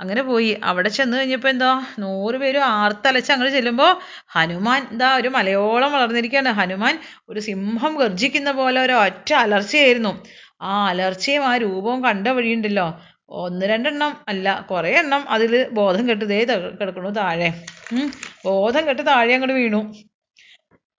അങ്ങനെ 0.00 0.22
പോയി. 0.22 0.60
അവിടെ 0.64 0.88
ചെന്ന് 0.88 1.16
കഴിഞ്ഞപ്പോൾ 1.16 1.48
എന്തോ 1.48 1.70
നൂറ് 1.98 2.36
പേരും 2.36 2.64
ആർത്തലച്ച് 2.64 3.32
അങ്ങോട്ട് 3.32 3.54
ചെല്ലുമ്പോൾ 3.56 3.90
ഹനുമാൻ 4.28 4.86
എന്താ 4.90 5.16
ഒരു 5.16 5.28
മലയോളം 5.28 5.92
വളർന്നിരിക്കുകയാണ്. 5.92 6.48
ഹനുമാൻ 6.48 6.98
ഒരു 7.28 7.40
സിംഹം 7.40 7.96
ഗർജിക്കുന്ന 7.96 8.52
പോലെ 8.52 8.80
ഒരു 8.80 8.92
ഒറ്റ 8.92 9.32
അലർച്ചയായിരുന്നു. 9.34 10.12
ആ 10.62 10.86
അലർച്ചയും 10.86 11.44
ആ 11.46 11.56
രൂപവും 11.56 12.04
കണ്ട 12.04 12.28
വഴിയുണ്ടല്ലോ. 12.28 12.86
ഒന്ന് 13.42 13.66
രണ്ടെണ്ണം 13.66 14.16
അല്ല 14.28 14.66
കുറേ 14.70 14.90
എണ്ണം 14.98 15.24
അതിൽ 15.30 15.52
ബോധം 15.72 16.08
കെട്ട് 16.08 16.24
ദേ 16.24 16.38
കിടക്കണു 16.80 17.10
താഴെ. 17.10 17.50
ബോധം 18.44 18.88
കെട്ട് 18.88 19.06
താഴെ 19.06 19.34
അങ്ങോട്ട് 19.34 19.54
വീണു. 19.54 19.80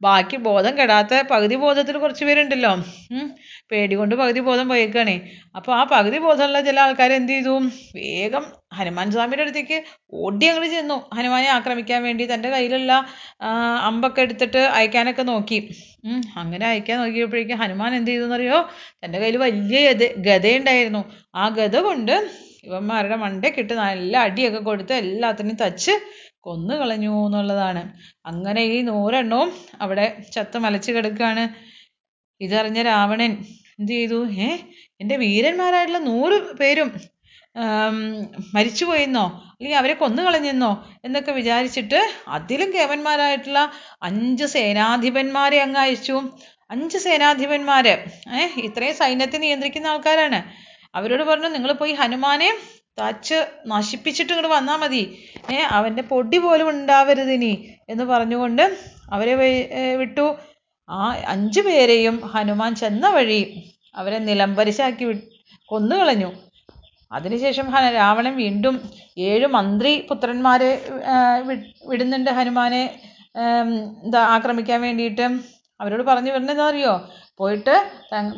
ബാക്കി 0.05 0.37
ബോധം 0.47 0.73
കെടാത്ത 0.79 1.21
പകുതി 1.31 1.55
ബോധത്തിൽ 1.63 1.95
കുറച്ച് 2.03 2.23
പേരുണ്ടല്ലോ. 2.27 2.71
പേടി 3.71 3.95
കൊണ്ട് 3.99 4.13
പകുതി 4.21 4.41
ബോധം 4.47 4.65
പോയേക്കാണ് 4.71 5.13
അപ്പോൾ 5.57 5.73
ആ 5.79 5.81
പകുതി 5.93 6.17
ബോധമുള്ള 6.25 6.59
ചില 6.67 6.79
ആൾക്കാർ 6.85 7.11
എന്ത് 7.19 7.31
ചെയ്തു? 7.33 7.53
വേഗം 7.97 8.45
ഹനുമാൻ 8.77 9.07
സ്വാമിയുടെ 9.13 9.43
അടുത്തേക്ക് 9.45 9.77
ഓടി 10.23 10.45
അങ്ങോട്ട് 10.51 10.69
ചെന്നു. 10.75 10.97
ഹനുമാനെ 11.17 11.49
ആക്രമിക്കാൻ 11.57 11.99
വേണ്ടി 12.07 12.25
തന്റെ 12.33 12.49
കയ്യിലുള്ള 12.55 12.91
അമ്പൊക്കെ 13.89 14.21
എടുത്തിട്ട് 14.25 14.61
അയക്കാനൊക്കെ 14.77 15.25
നോക്കി. 15.31 15.59
അങ്ങനെ 16.41 16.65
അയക്കാൻ 16.71 16.97
നോക്കിയപ്പോഴേക്കും 17.03 17.59
ഹനുമാൻ 17.63 17.91
എന്ത് 17.95 18.11
ചെയ്തു 18.11 18.25
എന്നറിയോ 18.29 18.59
തന്റെ 19.03 19.19
കയ്യിൽ 19.23 19.37
വലിയ 19.45 19.81
ഗത 19.91 20.07
ഗതയുണ്ടായിരുന്നു. 20.27 21.03
ആ 21.35 21.45
ഗത 21.59 21.75
കൊണ്ട് 21.89 22.15
ഇവന്മാരുടെ 22.63 23.15
മണ്ടയ്ക്കിട്ട് 23.15 23.73
നല്ല 23.73 24.13
അടിയൊക്കെ 24.27 24.59
കൊടുത്ത് 24.59 24.93
എല്ലാത്തിനും 25.03 25.55
തച്ച് 25.61 25.93
കൊന്നു 26.43 26.73
കളഞ്ഞു 26.81 27.13
എന്നുള്ളതാണ്. 27.25 27.81
അങ്ങനെ 28.25 28.61
ഈ 28.75 28.77
നൂറെണ്ണവും 28.81 29.49
അവിടെ 29.83 30.05
ചത്ത് 30.35 30.57
മലച്ച് 30.65 30.91
കിടക്കുകയാണ്. 30.91 31.43
ഇതറിഞ്ഞ 32.41 32.81
രാവണൻ 32.81 33.31
എന്ത് 33.79 33.91
ചെയ്തു? 33.91 34.19
ഏ 34.45 34.49
എന്റെ 35.01 35.15
വീരന്മാരായിട്ടുള്ള 35.25 36.01
നൂറ് 36.11 36.37
പേരും 36.61 36.89
മരിച്ചു 37.55 38.49
മരിച്ചുപോയെന്നോ 38.55 39.23
അല്ലെങ്കിൽ 39.53 39.77
അവരെ 39.79 39.93
കൊന്നു 39.93 40.21
കളഞ്ഞെന്നോ 40.23 40.69
എന്നൊക്കെ 41.05 41.31
വിചാരിച്ചിട്ട് 41.31 41.99
അതിലും 42.35 42.69
കേവന്മാരായിട്ടുള്ള 42.75 43.61
അഞ്ച് 44.03 44.45
സേനാധിപന്മാരെ 44.53 45.57
അങ്ങ് 45.65 45.79
അയച്ചു. 45.79 46.17
അഞ്ച് 46.69 46.99
സേനാധിപന്മാര് 47.05 47.93
ഏഹ് 48.39 48.59
ഇത്രയും 48.67 48.95
സൈന്യത്തെ 49.01 49.37
നിയന്ത്രിക്കുന്ന 49.37 49.91
ആൾക്കാരാണ്. 49.93 50.39
അവരോട് 50.95 51.23
പറഞ്ഞു 51.29 51.49
നിങ്ങൾ 51.55 51.71
പോയി 51.81 51.93
ഹനുമാനെ 52.01 52.49
തച്ച് 52.97 53.37
നശിപ്പിച്ചിട്ട് 53.71 54.31
ഇങ്ങോട്ട് 54.33 54.51
വന്നാൽ 54.55 54.77
മതി. 54.83 55.03
ഏ 55.53 55.57
അവന്റെ 55.77 56.03
പൊടി 56.11 56.37
പോലും 56.37 56.67
ഉണ്ടാവരുത് 56.73 57.33
ഇനി 57.37 57.53
എന്ന് 57.89 58.05
പറഞ്ഞുകൊണ്ട് 58.11 58.63
അവരെ 59.15 59.35
വിട്ടു. 60.01 60.25
ആ 60.89 61.01
അഞ്ചു 61.33 61.61
പേരെയും 61.67 62.15
ഹനുമാൻ 62.33 62.71
ചെന്ന 62.81 63.05
വഴി 63.15 63.41
അവരെ 63.95 64.19
നിലംപരിശാക്കി 64.29 65.05
കൊന്നുകളഞ്ഞു 65.71 66.31
അതിനുശേഷം 67.11 67.67
രാവണൻ 67.99 68.33
വീണ്ടും 68.43 68.75
ഏഴ് 69.29 69.47
മന്ത്രി 69.55 69.91
പുത്രന്മാരെ 70.09 70.69
വിടുന്നുണ്ട് 71.89 72.29
ഹനുമാനെ 72.37 72.83
എന്താ 74.03 74.21
ആക്രമിക്കാൻ 74.35 74.79
വേണ്ടിയിട്ട്. 74.85 75.25
അവരോട് 75.79 76.03
പറഞ്ഞു 76.09 76.31
അറിയോ? 76.69 76.93
പോയിട്ട് 77.41 77.75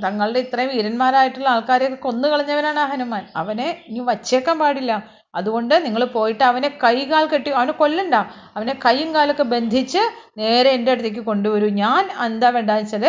തങ്ങളുടെ 0.05 0.39
ഇത്രയും 0.45 0.71
വീരന്മാരായിട്ടുള്ള 0.75 1.47
ആൾക്കാരെയൊക്കെ 1.55 1.99
കൊന്നു 2.05 2.27
കളഞ്ഞവനാണ് 2.31 2.79
ആ 2.83 2.85
ഹനുമാൻ. 2.93 3.23
അവനെ 3.41 3.67
ഇനി 3.89 4.01
വച്ചേക്കാൻ 4.11 4.57
പാടില്ല. 4.61 4.93
അതുകൊണ്ട് 5.39 5.75
നിങ്ങൾ 5.85 6.01
പോയിട്ട് 6.15 6.43
അവനെ 6.49 6.69
കൈകാൽ 6.83 7.25
കെട്ടി 7.29 7.51
അവനെ 7.59 7.73
കൊല്ലണ്ട. 7.81 8.15
അവനെ 8.57 8.73
കൈയും 8.85 9.09
കാലൊക്കെ 9.15 9.45
ബന്ധിച്ച് 9.53 10.01
നേരെ 10.41 10.69
എന്റെ 10.77 10.91
അടുത്തേക്ക് 10.93 11.23
കൊണ്ടുവരൂ. 11.29 11.67
ഞാൻ 11.83 12.03
എന്താ 12.27 12.49
വേണ്ടതെന്ന് 12.55 12.83
വെച്ചാൽ 12.83 13.05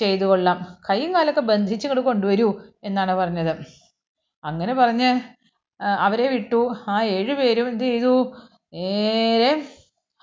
ചെയ്തു 0.00 0.24
കൊള്ളാം. 0.30 0.58
കൈയും 0.88 1.10
കാലൊക്കെ 1.16 1.44
ബന്ധിച്ച് 1.52 1.86
ഇങ്ങോട്ട് 1.86 2.06
കൊണ്ടുവരൂ 2.10 2.48
എന്നാണ് 2.88 3.14
പറഞ്ഞത്. 3.22 3.52
അങ്ങനെ 4.44 4.74
പറഞ്ഞ് 4.82 5.10
അവരെ 6.06 6.26
വിട്ടു. 6.34 6.60
ആ 6.92 6.96
ഏഴുപേരും 7.16 7.66
എന്ത് 7.72 7.84
ചെയ്തു? 7.90 8.14
നേരെ 8.76 9.50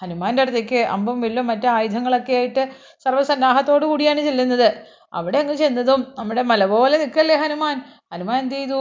ഹനുമാന്റെ 0.02 0.42
അടുത്തേക്ക് 0.44 0.80
അമ്പും 0.94 1.18
വില്ലും 1.24 1.46
മറ്റു 1.52 1.68
ആയുധങ്ങളൊക്കെ 1.68 2.34
ആയിട്ട് 2.40 2.64
സർവസന്നാഹത്തോടു 3.06 3.86
കൂടിയാണ് 3.92 4.22
ചെല്ലുന്നത്. 4.28 4.70
അവിടെ 5.14 5.38
അങ്ങ് 5.38 5.56
ചെന്നതും 5.56 6.02
നമ്മുടെ 6.18 6.42
മല 6.52 6.66
പോലെ 6.66 6.98
നിൽക്കല്ലേ 6.98 7.36
ഹനുമാൻ. 7.36 7.78
ഹനുമാൻ 8.14 8.38
എന്ത് 8.44 8.56
ചെയ്തു? 8.56 8.80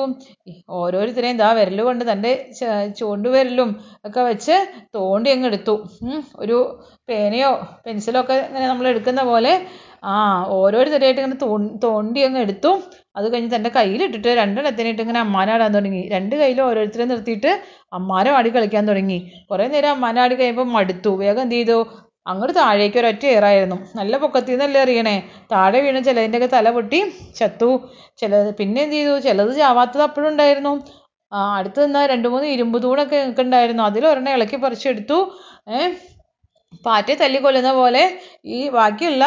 ഓരോരുത്തരെയും 0.68 1.36
ദാ 1.36 1.52
വിരൽ 1.52 1.80
കൊണ്ട് 1.82 2.12
തന്റെ 2.12 2.32
ചൂണ്ട് 2.58 2.96
ചൂണ്ടുവിരലും 2.98 3.70
ഒക്കെ 4.06 4.22
വെച്ച് 4.22 4.56
തോണ്ടി 4.94 5.30
അങ്ങ് 5.30 5.46
എടുത്തു. 5.46 5.74
ഒരു 6.36 6.58
പേനയോ 7.08 7.50
പെൻസിലോ 7.86 8.20
ഒക്കെ 8.20 8.36
ഇങ്ങനെ 8.48 8.66
നമ്മൾ 8.68 8.88
എടുക്കുന്ന 8.88 9.22
പോലെ 9.22 9.52
ആ 10.04 10.14
ഓരോരുത്തരെയായിട്ട് 10.48 11.20
ഇങ്ങനെ 11.20 11.38
തോണ്ടി 11.84 12.20
അങ്ങ് 12.20 12.40
എടുത്തു. 12.40 12.70
അത് 13.16 13.26
കഴിഞ്ഞ് 13.32 13.50
തന്റെ 13.56 13.70
കയ്യിലിട്ടിട്ട് 13.76 14.28
രണ്ടെണ്ണത്തിനായിട്ട് 14.28 15.02
ഇങ്ങനെ 15.02 15.20
അമ്മാനാടാൻ 15.20 15.74
തുടങ്ങി. 15.74 16.08
രണ്ട് 16.12 16.36
കയ്യിലും 16.36 16.64
ഓരോരുത്തരെ 16.68 17.04
നിർത്തിയിട്ട് 17.04 17.52
അമ്മാനം 17.92 18.36
ആടി 18.36 18.50
കളിക്കാൻ 18.50 18.88
തുടങ്ങി. 18.88 19.18
കുറേ 19.50 19.66
നേരം 19.66 19.90
അമ്മാനാടി 19.90 20.34
കഴിയുമ്പോൾ 20.34 20.68
മടുത്തു. 20.76 21.10
വേഗം 21.22 21.42
എന്ത് 21.42 21.54
ചെയ്തു? 21.54 21.78
അങ്ങോട്ട് 22.30 22.54
താഴേക്ക് 22.58 22.98
ഒരൊറ്റ 23.02 23.24
ഏറായിരുന്നു. 23.26 23.78
നല്ല 23.98 24.16
പൊക്കത്തിൽ 24.22 24.52
നിന്നല്ലേ 24.52 24.80
അറിയണേ 24.84 25.14
താഴെ 25.52 25.78
വീണ് 25.84 26.00
ചിലതിന്റെയൊക്കെ 26.08 26.48
തല 26.56 26.70
പൊട്ടി 26.76 27.00
ചത്തു. 27.38 27.70
ചിലത് 28.20 28.50
പിന്നെ 28.60 28.82
എന്ത് 28.86 28.96
ചെയ്തു? 28.96 29.14
ചിലത് 29.26 29.52
ചാവാത്തത് 29.60 30.02
അപ്പോഴും 30.08 30.28
ഉണ്ടായിരുന്നു. 30.32 30.72
അടുത്ത് 31.58 31.80
നിന്ന 31.84 32.06
രണ്ട് 32.06 32.28
മൂന്ന് 32.28 32.48
ഇരുമ്പ് 32.54 32.78
തൂണൊക്കെ 32.82 33.16
നിൽക്കുന്നുണ്ടായിരുന്നു 33.24 33.82
അതിലൊരെണ്ണം 33.82 34.32
ഇളക്കി 34.36 34.56
പറിച്ചെടുത്തു. 34.56 35.18
പാറ്റയെ 36.84 37.16
തല്ലിക്കൊല്ലുന്ന 37.22 37.72
പോലെ 37.80 38.02
ഈ 38.56 38.68
ബാക്കിയുള്ള 38.76 39.24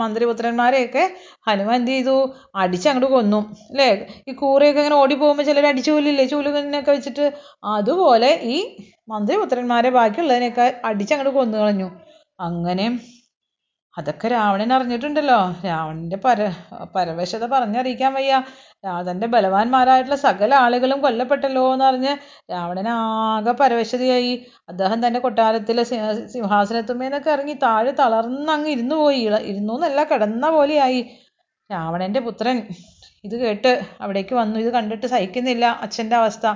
മന്ത്രിപുത്രന്മാരെയൊക്കെ 0.00 1.04
ഹനുമാൻ 1.46 1.76
എന്ത് 1.80 1.90
ചെയ്തു? 1.90 2.14
അടിച്ചങ്ങോട്ട് 2.62 3.08
കൊന്നു. 3.14 3.40
അല്ലേ? 3.70 3.88
ഈ 4.28 4.32
കൂറയൊക്കെ 4.32 4.80
ഇങ്ങനെ 4.80 4.96
ഓടി 5.02 5.14
പോകുമ്പോൾ 5.14 5.42
ചിലർ 5.42 5.66
അടിച്ചു 5.66 5.90
കൊല്ലില്ലേ? 5.90 6.24
ചൂലുകനൊക്കെ 6.32 6.92
വെച്ചിട്ട്. 6.96 7.26
അതുപോലെ 7.76 8.30
ഈ 8.54 8.58
മന്ത്രിപുത്രന്മാരെ 9.08 9.90
ബാക്കിയുള്ളതിനെയൊക്കെ 9.98 10.66
അടിച്ചങ്ങോട്ട് 10.90 11.34
കൊന്നു 11.38 11.58
കളഞ്ഞു. 11.58 11.88
അങ്ങനെ 12.40 12.86
അതൊക്കെ 13.98 14.28
രാവണൻ 14.28 14.72
അറിഞ്ഞിട്ടുണ്ടല്ലോ. 14.72 15.54
രാവണന്റെ 15.66 16.16
പര 16.16 16.50
പരവശത 16.96 17.46
പറഞ്ഞറിയിക്കാൻ 17.46 18.14
വയ്യ. 18.14 18.42
രാവണന്റെ 18.84 19.26
ബലവാന്മാരായിട്ടുള്ള 19.26 20.16
സകല 20.16 20.54
ആളുകളും 20.54 21.00
കൊല്ലപ്പെട്ടല്ലോ 21.00 21.62
എന്ന് 21.64 21.84
എന്നറിഞ്ഞ് 21.84 22.16
രാവണൻ 22.52 22.88
ആകെ 22.88 23.52
പരവശതയായി. 23.52 24.46
അദ്ദേഹം 24.68 25.06
തന്റെ 25.06 25.20
കൊട്ടാരത്തിലെ 25.20 25.82
സിംഹാസനത്തുമേന്നൊക്കെ 26.26 27.30
ഇറങ്ങി 27.30 27.52
താഴെ 27.52 27.90
തളർന്നങ്ങ് 27.90 28.68
ഇരുന്നു 28.68 28.94
പോയി. 28.94 29.20
ഇരുന്നു 29.38 29.74
എന്നല്ല 29.74 30.04
കിടന്ന 30.04 30.50
പോലെയായി. 30.50 31.02
രാവണന്റെ 31.72 32.20
പുത്രൻ 32.20 32.68
ഇത് 33.24 33.36
കേട്ട് 33.40 33.80
അവിടേക്ക് 34.00 34.34
വന്നു. 34.34 34.60
ഇത് 34.60 34.72
കണ്ടിട്ട് 34.72 35.06
സഹിക്കുന്നില്ല 35.06 35.66
അച്ഛന്റെ 35.66 36.16
അവസ്ഥ. 36.16 36.46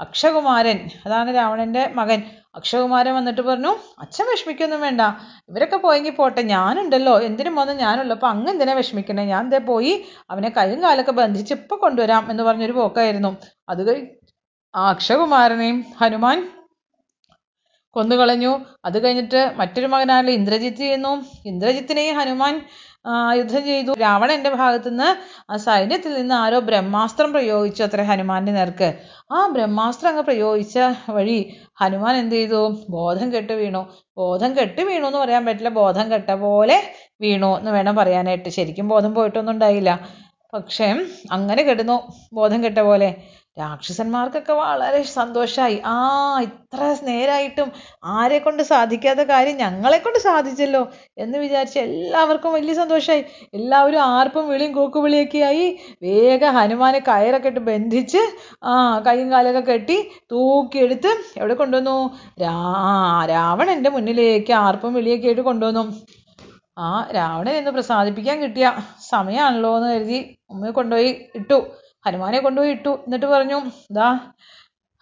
അക്ഷകുമാരൻ 0.00 0.88
അതാണ് 1.06 1.34
രാവണന്റെ 1.36 1.92
മകൻ. 1.94 2.22
അക്ഷകുമാരൻ 2.54 3.14
വന്നിട്ട് 3.14 3.40
പറഞ്ഞു 3.40 3.68
അച്ഛൻ 3.98 4.24
വിഷമിക്കൊന്നും 4.30 4.80
വേണ്ട. 4.80 5.00
ഇവരൊക്കെ 5.48 5.76
പോയെങ്കിൽ 5.76 6.10
പോട്ടെ. 6.10 6.42
ഞാനുണ്ടല്ലോ. 6.42 7.20
എന്തിനും 7.20 7.54
വന്ന് 7.54 7.72
ഞാനുള്ളപ്പോൾ 7.72 8.26
അങ്ങ് 8.26 8.50
എന്തിനാ 8.50 8.72
വിഷമിക്കണേ? 8.72 9.24
ഞാൻ 9.24 9.50
ദേ 9.50 9.58
പോയി 9.58 10.04
അവനെ 10.30 10.48
കൈയും 10.48 10.82
കാലൊക്കെ 10.82 11.12
ബന്ധിച്ച് 11.12 11.54
ഇപ്പൊ 11.54 11.76
കൊണ്ടുവരാം 11.76 12.30
എന്ന് 12.30 12.42
പറഞ്ഞൊരു 12.42 12.72
പോക്കായിരുന്നു. 12.72 13.36
അത് 13.68 14.06
ആ 14.74 14.90
അക്ഷകുമാരനെയും 14.90 15.84
ഹനുമാൻ 16.00 16.38
കൊന്നുകളഞ്ഞു. 17.90 18.52
അത് 18.84 19.04
കഴിഞ്ഞിട്ട് 19.04 19.52
മറ്റൊരു 19.56 19.86
മകനായുള്ള 19.86 20.30
ഇന്ദ്രജിത്ത് 20.30 20.76
ചെയ്യുന്നു. 20.76 21.24
ഇന്ദ്രജിത്തിനെയും 21.44 22.16
ഹനുമാൻ 22.16 22.54
യുദ്ധം 23.32 23.64
ചെയ്തു. 23.64 23.92
രാവണന്റെ 23.92 24.50
ഭാഗത്തുനിന്ന് 24.50 25.08
ആ 25.52 25.56
സൈന്യത്തിൽ 25.56 26.14
നിന്ന് 26.14 26.34
ആരോ 26.34 26.58
ബ്രഹ്മാസ്ത്രം 26.58 27.32
പ്രയോഗിച്ചു 27.32 27.82
അത്ര 27.82 28.02
ഹനുമാന്റെ 28.02 28.52
നേർക്ക്. 28.52 28.94
ആ 29.32 29.46
ബ്രഹ്മാസ്ത്രം 29.46 30.08
അങ്ങ് 30.08 30.22
പ്രയോഗിച്ച 30.22 30.78
വഴി 31.10 31.56
ഹനുമാൻ 31.80 32.16
എന്ത് 32.16 32.34
ചെയ്തു? 32.34 32.84
ബോധം 32.90 33.32
കെട്ട് 33.32 33.52
വീണു. 33.52 33.88
ബോധം 34.16 34.56
കെട്ട് 34.56 34.80
വീണു 34.80 35.06
എന്ന് 35.06 35.18
പറയാൻ 35.18 35.46
പറ്റില്ല. 35.46 35.68
ബോധം 35.68 36.12
കെട്ട 36.12 36.30
പോലെ 36.30 36.94
വീണു 37.20 37.58
എന്ന് 37.58 37.70
വേണം 37.70 37.96
പറയാനായിട്ട്. 37.96 38.48
ശരിക്കും 38.48 38.88
ബോധം 38.88 39.14
പോയിട്ടൊന്നും 39.14 39.52
ഉണ്ടായില്ല. 39.52 40.00
പക്ഷേ 40.54 41.04
അങ്ങനെ 41.30 41.62
കിടന്നു 41.62 42.12
ബോധം 42.32 42.64
കെട്ട 42.64 42.78
പോലെ. 42.78 43.14
രാക്ഷസന്മാർക്കൊക്കെ 43.56 44.52
വളരെ 44.52 45.00
സന്തോഷമായി 45.10 45.76
ആ 45.86 45.96
ഇത്ര 46.40 46.80
നേരായിട്ടും 47.02 47.68
ആരെ 48.14 48.38
കൊണ്ട് 48.38 48.62
സാധിക്കാത്ത 48.62 49.22
കാര്യം 49.22 49.56
ഞങ്ങളെ 49.56 49.98
കൊണ്ട് 49.98 50.18
സാധിച്ചല്ലോ 50.18 50.80
എന്ന് 51.18 51.38
വിചാരിച്ച് 51.38 51.78
എല്ലാവർക്കും 51.78 52.52
വലിയ 52.52 52.74
സന്തോഷമായി 52.74 53.22
എല്ലാവരും 53.54 54.02
ആർപ്പും 54.14 54.48
വിളിയും 54.48 54.72
കൂക്കുവിളിയൊക്കെ 54.72 55.42
ആയി 55.50 55.66
വേഗം 56.02 56.52
ഹനുമാനെ 56.58 57.00
കയറൊക്കെ 57.00 57.48
ഇട്ട് 57.48 57.62
ബന്ധിച്ച് 57.70 58.22
ആ 58.64 58.74
കൈയും 59.06 59.30
കാലൊക്കെ 59.32 59.62
കെട്ടി 59.70 59.98
തൂക്കിയെടുത്ത് 60.32 61.12
എവിടെ 61.38 61.54
കൊണ്ടുവന്നു? 61.54 61.96
രാ 62.42 62.56
രാവണന്റെ 63.32 63.90
മുന്നിലേക്ക് 63.90 64.52
ആർപ്പും 64.64 64.94
വിളിയൊക്കെ 64.94 65.26
ആയിട്ട് 65.26 65.42
കൊണ്ടുവന്നു. 65.42 65.84
ആ 66.78 66.88
രാവണൻ 67.16 67.54
എന്ന് 67.56 67.70
പ്രസാദിപ്പിക്കാൻ 67.70 68.36
കിട്ടിയ 68.42 68.66
സമയമാണല്ലോ 69.10 69.70
എന്ന് 69.76 69.90
കരുതി 69.94 70.18
ഉമ്മയെ 70.50 70.72
കൊണ്ടുപോയി 70.72 71.10
ഇട്ടു. 71.34 71.58
ഹനുമാനെ 72.06 72.38
കൊണ്ടുപോയി 72.40 72.70
ഇട്ടു. 72.70 72.92
എന്നിട്ട് 73.06 73.26
പറഞ്ഞു 73.26 73.58
ദാ 73.98 74.08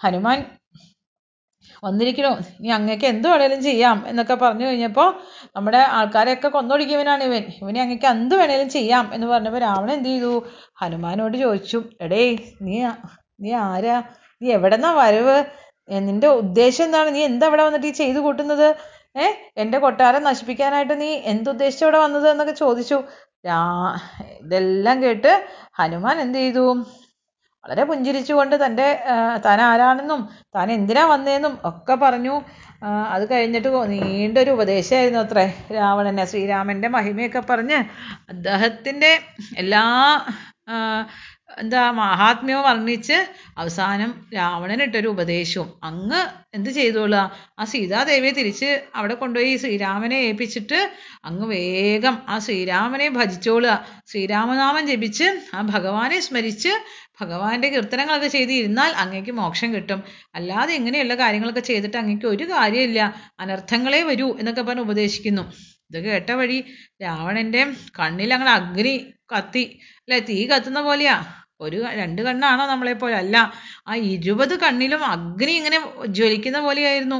ഹനുമാൻ 0.00 0.38
വന്നിരിക്കണു 1.84 2.30
ഇനി 2.60 2.68
അങ്ങക്ക് 2.76 3.04
എന്ത് 3.04 3.28
വേണേലും 3.28 3.62
ചെയ്യാം 3.62 4.04
എന്നൊക്കെ 4.08 4.34
പറഞ്ഞു 4.34 4.66
കഴിഞ്ഞപ്പോൾ 4.66 5.08
നമ്മുടെ 5.56 5.78
ആൾക്കാരെയൊക്കെ 5.98 6.48
കൊന്നൊടിക്കുന്നവനാണ് 6.48 7.22
ഇവൻ. 7.28 7.42
ഇവനെ 7.62 7.80
അങ്ങക്ക് 7.84 8.06
എന്ത് 8.06 8.34
വേണേലും 8.40 8.68
ചെയ്യാം 8.68 9.14
എന്ന് 9.14 9.26
പറഞ്ഞപ്പോൾ 9.26 9.58
രാവണൻ 9.58 9.94
എന്ത് 9.94 10.08
ചെയ്തു? 10.08 10.32
ഹനുമാനോട് 10.82 11.36
ചോദിച്ചു 11.36 11.78
എടേ 12.00 12.24
നീ 12.62 12.76
നീ 13.40 13.52
ആരാ? 13.52 13.96
നീ 14.42 14.48
എവിടെന്നാ 14.52 14.92
വരവ്? 14.92 15.36
നിന്റെ 16.08 16.28
ഉദ്ദേശം 16.42 16.84
എന്താണ്? 16.84 17.14
നീ 17.14 17.22
എന്താ 17.24 17.46
ഇവിടെ 17.46 17.62
വന്നിട്ട് 17.62 17.86
ഈ 17.86 17.94
ചെയ്തു 18.02 18.18
കൂട്ടുന്നത്? 18.18 18.68
ഏഹ് 19.16 19.34
എന്റെ 19.56 19.78
കൊട്ടാരം 19.78 20.22
നശിപ്പിക്കാനായിട്ട് 20.22 21.00
നീ 21.00 21.10
എന്തുദ്ദേശിച്ചവിടെ 21.32 21.98
വന്നത്? 21.98 22.28
എന്നൊക്കെ 22.30 22.54
ചോദിച്ചു. 22.54 22.98
രാ 23.44 23.60
ഇതെല്ലാം 24.40 25.02
കേട്ട് 25.02 25.32
ഹനുമാൻ 25.78 26.16
എന്ത് 26.20 26.38
ചെയ്തു? 26.38 26.64
വളരെ 27.64 27.84
പുഞ്ചിരിച്ചുകൊണ്ട് 27.84 28.66
തന്റെ 28.66 28.86
താൻ 29.46 29.60
ആരാണെന്നും 29.62 30.20
താൻ 30.54 30.72
എന്തിനാ 30.72 31.04
വന്നതെന്നും 31.06 31.58
ഒക്കെ 31.64 31.94
പറഞ്ഞു. 31.94 32.34
അത് 33.10 33.24
കഴിഞ്ഞിട്ട് 33.32 33.68
നീണ്ടൊരു 33.90 34.50
ഉപദേശമായിരുന്നു 34.50 35.20
അത്രേ. 35.20 35.44
രാവണനെ 35.74 36.24
ശ്രീരാമന്റെ 36.24 36.88
മഹിമയൊക്കെ 36.88 37.42
പറഞ്ഞ് 37.50 37.78
അദ്ദേഹത്തിന്റെ 38.28 39.12
എല്ലാ 39.56 39.84
എന്താ 41.58 41.90
മഹാത്മ്യം 41.90 42.62
വർണിച്ച് 42.62 43.28
അവസാനം 43.58 44.26
രാവണൻ 44.34 44.62
രാവണനിട്ടൊരു 44.62 45.08
ഉപദേശവും. 45.08 45.80
അങ്ങ് 45.84 46.26
എന്ത് 46.54 46.70
ചെയ്തോളുക? 46.70 47.38
ആ 47.58 47.64
സീതാദേവിയെ 47.64 48.30
തിരിച്ച് 48.30 48.82
അവിടെ 48.94 49.14
കൊണ്ടുപോയി 49.14 49.56
ശ്രീരാമനെ 49.56 50.14
ഏൽപ്പിച്ചിട്ട് 50.14 50.92
അങ്ങ് 51.24 51.48
വേഗം 51.48 52.22
ആ 52.28 52.38
ശ്രീരാമനെ 52.38 53.08
ഭജിച്ചോളുക. 53.08 53.86
ശ്രീരാമനാമം 54.06 54.86
ജപിച്ച് 54.86 55.40
ആ 55.54 55.62
ഭഗവാനെ 55.62 56.20
സ്മരിച്ച് 56.20 56.68
ഭഗവാന്റെ 57.20 57.68
കീർത്തനങ്ങളൊക്കെ 57.68 58.28
ചെയ്തിരുന്നാൽ 58.28 58.92
അങ്ങേക്ക് 58.92 59.30
മോക്ഷം 59.30 59.74
കിട്ടും. 59.74 60.02
അല്ലാതെ 60.34 60.74
ഇങ്ങനെയുള്ള 60.74 61.14
കാര്യങ്ങളൊക്കെ 61.14 61.60
ചെയ്തിട്ട് 61.60 61.96
അങ്ങേക്ക് 61.96 62.26
ഒരു 62.26 62.44
കാര്യമില്ല. 62.44 63.14
അനർത്ഥങ്ങളെ 63.40 64.02
വരൂ 64.02 64.36
എന്നൊക്കെ 64.38 64.62
പറഞ്ഞ് 64.62 64.82
ഉപദേശിക്കുന്നു. 64.82 65.52
ഇത് 65.90 66.04
കേട്ട 66.04 66.30
വഴി 66.30 66.64
രാവണന്റെ 67.02 67.66
കണ്ണിൽ 68.00 68.34
അങ്ങനെ 68.34 68.50
അഗ്നി 68.50 69.14
കത്തി. 69.36 69.80
അല്ലെ 69.98 70.18
തീ 70.18 70.46
കത്തുന്ന 70.46 70.80
പോലെയാ. 70.80 71.41
ഒരു 71.62 71.84
രണ്ട് 71.94 72.22
കണ്ണാണോ 72.22 72.66
നമ്മളെ 72.66 72.92
പോലെ? 72.92 73.14
അല്ല. 73.14 73.36
ആ 73.88 73.94
ഇരുപത് 73.94 74.54
കണ്ണിലും 74.60 75.04
അഗ്നി 75.06 75.52
ഇങ്ങനെ 75.52 75.78
ജ്വലിക്കുന്ന 76.06 76.60
പോലെയായിരുന്നു. 76.60 77.18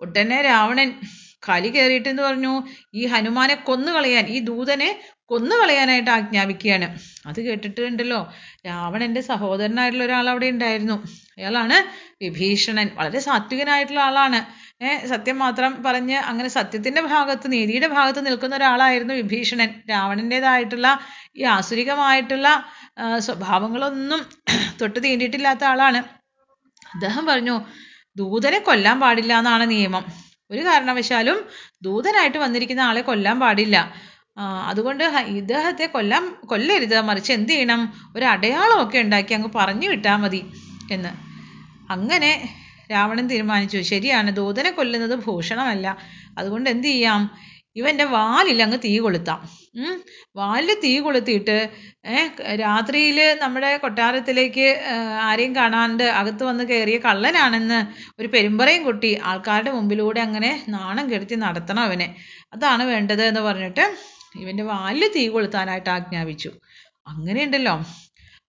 ഉടനെ 0.00 0.42
രാവണൻ 0.42 0.88
കലി 1.48 1.68
കയറിയിട്ട് 1.68 2.08
എന്ന് 2.08 2.22
പറഞ്ഞു 2.22 2.52
ഈ 2.94 3.06
ഹനുമാനെ 3.06 3.54
കൊന്നു 3.54 3.92
കളയാൻ 3.92 4.26
ഈ 4.26 4.38
ദൂതനെ 4.38 4.88
കൊന്നു 5.24 5.56
കളയാനായിട്ട് 5.56 6.10
ആജ്ഞാപിക്കുകയാണ്. 6.10 6.86
അത് 7.26 7.40
കേട്ടിട്ടുണ്ടല്ലോ 7.40 8.20
രാവണന്റെ 8.66 9.20
സഹോദരനായിട്ടുള്ള 9.20 10.04
ഒരാൾ 10.04 10.28
അവിടെ 10.28 10.46
ഉണ്ടായിരുന്നു. 10.46 10.96
അയാളാണ് 11.38 11.76
വിഭീഷണൻ. 12.24 12.90
വളരെ 12.94 13.18
സാത്വികനായിട്ടുള്ള 13.18 14.00
ആളാണ്. 14.00 14.40
സത്യം 15.10 15.38
മാത്രം 15.38 15.72
പറഞ്ഞ് 15.84 16.16
അങ്ങനെ 16.30 16.48
സത്യത്തിന്റെ 16.48 17.02
ഭാഗത്ത് 17.02 17.46
നീതിയുടെ 17.52 17.86
ഭാഗത്ത് 17.88 18.26
നിൽക്കുന്ന 18.26 18.54
ഒരാളായിരുന്നു 18.56 19.14
വിഭീഷണൻ. 19.14 19.70
രാവണന്റേതായിട്ടുള്ള 19.90 20.88
ഈ 21.36 21.42
ആസുരികമായിട്ടുള്ള 21.54 22.48
സ്വഭാവങ്ങളൊന്നും 23.18 24.20
തൊട്ട് 24.80 24.98
തീണ്ടിയിട്ടില്ലാത്ത 25.04 25.64
ആളാണ്. 25.64 26.00
അദ്ദേഹം 26.86 27.24
പറഞ്ഞു 27.26 27.56
ദൂതനെ 28.16 28.58
കൊല്ലാൻ 28.58 28.96
പാടില്ല 29.00 29.32
എന്നാണ് 29.38 29.64
നിയമം. 29.70 30.04
ഒരു 30.50 30.62
കാരണവശാലും 30.68 31.38
ദൂതനായിട്ട് 31.82 32.38
വന്നിരിക്കുന്ന 32.38 32.82
ആളെ 32.82 33.02
കൊല്ലാൻ 33.08 33.36
പാടില്ല. 33.40 33.76
അതുകൊണ്ട് 34.70 35.04
ഇദ്ദേഹത്തെ 35.38 35.86
കൊല്ലാൻ 35.94 36.22
കൊല്ലരുത്. 36.50 36.96
മറിച്ച് 37.08 37.32
എന്ത് 37.32 37.52
ചെയ്യണം? 37.52 37.80
ഒരു 38.16 38.24
അടയാളമൊക്കെ 38.34 38.98
ഉണ്ടാക്കി 38.98 39.34
അങ്ങ് 39.38 39.50
പറഞ്ഞു 39.56 39.88
വിട്ടാൽ 39.92 40.18
മതി 40.24 40.42
എന്ന്. 40.92 41.12
അങ്ങനെ 41.90 42.32
രാവണൻ 42.90 43.26
തീരുമാനിച്ചു 43.28 43.78
ശരിയാണ് 43.92 44.30
ദൂതനെ 44.36 44.70
കൊല്ലുന്നത് 44.70 45.16
ഭൂഷണമല്ല. 45.26 45.86
അതുകൊണ്ട് 46.38 46.70
എന്ത് 46.70 46.88
ചെയ്യാം? 46.88 47.22
ഇവന്റെ 47.76 48.04
വാലിൽ 48.04 48.62
അങ്ങ് 48.62 48.78
തീ 48.84 48.98
കൊളുത്താം. 48.98 49.40
വാലിൽ 50.36 50.70
തീ 50.84 50.92
കൊളുത്തിയിട്ട് 50.98 51.56
രാത്രിയിൽ 52.60 53.18
നമ്മുടെ 53.42 53.76
കൊട്ടാരത്തിലേക്ക് 53.76 54.66
ആരെയും 55.20 55.56
കാണാണ്ട് 55.56 56.02
അകത്ത് 56.20 56.44
വന്ന് 56.44 56.64
കയറിയ 56.64 56.98
കള്ളനാണെന്ന് 56.98 57.78
ഒരു 58.20 58.28
പെരുമ്പറയും 58.28 58.84
കുട്ടി 58.84 59.18
ആൾക്കാരുടെ 59.24 59.72
മുമ്പിലൂടെ 59.72 60.20
അങ്ങനെ 60.20 60.50
നാണം 60.68 61.12
കെടുത്തി 61.12 61.34
നടത്തണം 61.34 61.82
അവനെ. 61.82 62.08
അതാണ് 62.52 62.84
വേണ്ടത് 62.84 63.24
എന്ന് 63.24 63.40
പറഞ്ഞിട്ട് 63.40 63.86
ഇവന്റെ 64.36 64.64
വാലിൽ 64.72 65.12
തീ 65.16 65.26
കൊളുത്താനായിട്ട് 65.28 65.90
ആജ്ഞാപിച്ചു. 65.90 66.50
അങ്ങനെയുണ്ടല്ലോ. 67.06 67.74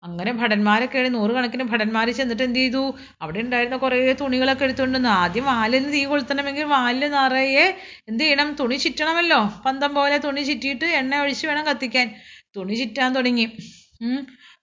അങ്ങനെ 0.07 0.31
ഭടന്മാരൊക്കെയാണ് 0.31 1.09
നൂറുകണക്കിന് 1.15 1.63
ഭടന്മാർ 1.63 2.07
ചെന്നിട്ട് 2.09 2.43
എന്ത് 2.43 2.59
ചെയ്തു? 2.59 2.83
അവിടെ 3.21 3.39
ഉണ്ടായിരുന്ന 3.39 3.77
കുറേ 3.77 4.13
തുണികളൊക്കെ 4.21 4.63
എടുത്തുകൊണ്ട് 4.63 4.97
വന്നു 4.97 5.09
ആദ്യം 5.09 5.45
വാലിന് 5.45 5.93
തീ 5.93 6.03
കൊളുത്തണമെങ്കിൽ 6.03 6.63
വാലിൽ 6.63 7.05
നിറയെ 7.11 7.65
എന്ത് 8.07 8.23
ചെയ്യണം? 8.23 8.49
തുണി 8.59 8.75
ചുറ്റണമല്ലോ. 8.75 9.39
പന്തം 9.65 9.93
പോലെ 9.95 10.17
തുണി 10.17 10.41
ചുറ്റിയിട്ട് 10.41 10.85
എണ്ണ 10.85 11.21
ഒഴിച്ച് 11.21 11.47
വേണം 11.47 11.65
കത്തിക്കാൻ. 11.65 12.09
തുണി 12.55 12.75
ചുറ്റാൻ 12.75 13.15
തുടങ്ങി. 13.15 13.47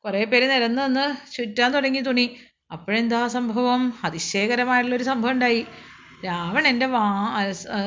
കുറേ 0.04 0.24
പേര് 0.24 0.46
നിരന്ന് 0.50 0.82
നിന്ന് 0.86 1.06
ചുറ്റാൻ 1.32 1.70
തുടങ്ങി 1.72 2.00
തുണി. 2.00 2.26
അപ്പോഴെന്താ 2.72 3.20
സംഭവം? 3.28 3.82
അതിശയകരമായിട്ടുള്ളൊരു 4.04 5.04
സംഭവം 5.04 5.32
ഉണ്ടായി. 5.32 5.62
രാവണന്റെ 6.24 6.86
വാ 6.86 7.02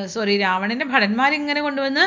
സോറി 0.05 0.37
രാവണന്റെ 0.37 0.85
ഭടന്മാരിങ്ങനെ 0.85 1.61
കൊണ്ടുവന്ന് 1.61 2.03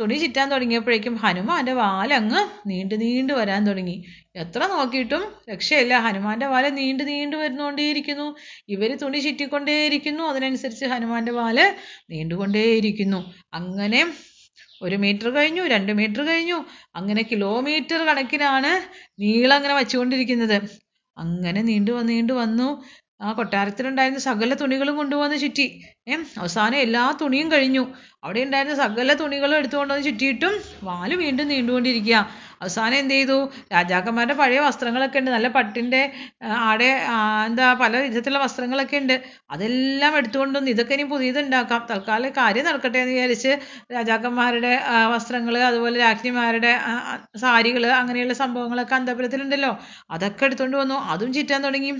തുണി 0.00 0.14
ചിറ്റാൻ 0.14 0.50
തുടങ്ങിയപ്പോഴേക്കും 0.50 1.14
ഹനുമാന്റെ 1.14 1.72
വാലങ്ങ് 1.72 2.68
നീണ്ടു 2.68 2.94
നീണ്ടു 2.94 3.32
വരാൻ 3.32 3.66
തുടങ്ങി. 3.66 4.04
എത്ര 4.36 4.66
നോക്കിയിട്ടും 4.66 5.22
രക്ഷയില്ല. 5.50 5.98
ഹനുമാന്റെ 5.98 6.46
വാൽ 6.46 6.68
നീണ്ടു 6.68 7.04
നീണ്ടു 7.04 7.36
വരുന്നുകൊണ്ടേയിരിക്കുന്നു. 7.36 8.36
ഇവർ 8.68 8.96
തുണി 8.96 9.18
ചുറ്റിക്കൊണ്ടേയിരിക്കുന്നു. 9.18 10.24
അതിനനുസരിച്ച് 10.24 10.84
ഹനുമാന്റെ 10.84 11.32
വാൽ 11.32 11.74
നീണ്ടുകൊണ്ടേയിരിക്കുന്നു. 12.10 13.34
അങ്ങനെ 13.54 14.06
ഒരു 14.82 14.96
മീറ്റർ 14.96 15.28
കഴിഞ്ഞു 15.30 15.62
രണ്ട് 15.62 15.92
മീറ്റർ 15.92 16.22
കഴിഞ്ഞു. 16.22 16.64
അങ്ങനെ 16.94 17.22
കിലോമീറ്റർ 17.22 18.06
കണക്കിനാണ് 18.06 18.72
നീളം 19.22 19.56
അങ്ങനെ 19.56 19.74
വച്ചുകൊണ്ടിരിക്കുന്നത്. 19.74 20.62
അങ്ങനെ 21.18 21.62
നീണ്ടു 21.62 21.92
നീണ്ടു 21.92 22.32
വന്നു. 22.32 22.84
ആ 23.24 23.32
കൊട്ടാരത്തിലുണ്ടായിരുന്ന 23.32 24.20
സകല 24.20 24.54
തുണികളും 24.54 24.96
കൊണ്ടുവന്ന് 24.96 25.36
ചുറ്റി. 25.36 25.66
ഏ 26.08 26.14
അവസാനം 26.38 26.76
എല്ലാ 26.76 27.02
തുണിയും 27.20 27.52
കഴിഞ്ഞു. 27.52 27.84
അവിടെ 28.24 28.40
ഉണ്ടായിരുന്ന 28.40 28.76
സകല 28.76 29.14
തുണികളും 29.14 29.56
എടുത്തുകൊണ്ടുവന്ന് 29.56 30.06
ചുറ്റിയിട്ടും 30.06 30.54
വാൽ 30.82 31.14
വീണ്ടും 31.14 31.48
നീണ്ടുകൊണ്ടിരിക്കുക. 31.48 32.16
അവസാനം 32.60 32.96
എന്ത് 32.98 33.14
ചെയ്തു? 33.14 33.36
രാജാക്കന്മാരുടെ 33.72 34.34
പഴയ 34.34 34.60
വസ്ത്രങ്ങളൊക്കെ 34.60 35.18
ഉണ്ട്. 35.18 35.30
നല്ല 35.30 35.48
പട്ടിന്റെ 35.48 36.00
ആ, 36.42 36.48
ആടെ 36.68 36.88
എന്താ 37.46 37.72
പല 37.74 37.96
വിധത്തിലുള്ള 37.98 38.44
വസ്ത്രങ്ങളൊക്കെ 38.44 38.96
ഉണ്ട്. 38.96 39.16
അതെല്ലാം 39.50 40.16
എടുത്തുകൊണ്ടുവന്ന് 40.16 40.70
ഇതൊക്കെ 40.70 40.94
ഇനി 40.94 41.02
പുതിയത് 41.04 41.40
ഉണ്ടാക്കാം. 41.40 41.86
തൽക്കാലം 41.90 42.30
കാര്യം 42.36 42.64
നടക്കട്ടെ 42.64 42.98
എന്ന് 42.98 43.14
വിചാരിച്ച് 43.14 43.52
രാജാക്കന്മാരുടെ 43.92 44.72
വസ്ത്രങ്ങൾ 45.14 45.58
അതുപോലെ 45.62 45.98
രാജ്ഞിമാരുടെ 45.98 46.72
സാരികൾ 47.36 47.86
അങ്ങനെയുള്ള 48.00 48.32
സംഭവങ്ങളൊക്കെ 48.34 48.94
അന്തപുരത്തിലുണ്ടല്ലോ. 48.94 49.72
അതൊക്കെ 50.10 50.44
എടുത്തുകൊണ്ട് 50.44 50.76
വന്നു. 50.76 50.94
അതും 51.14 51.32
ചുറ്റാൻ 51.32 51.64
തുടങ്ങി. 51.64 51.92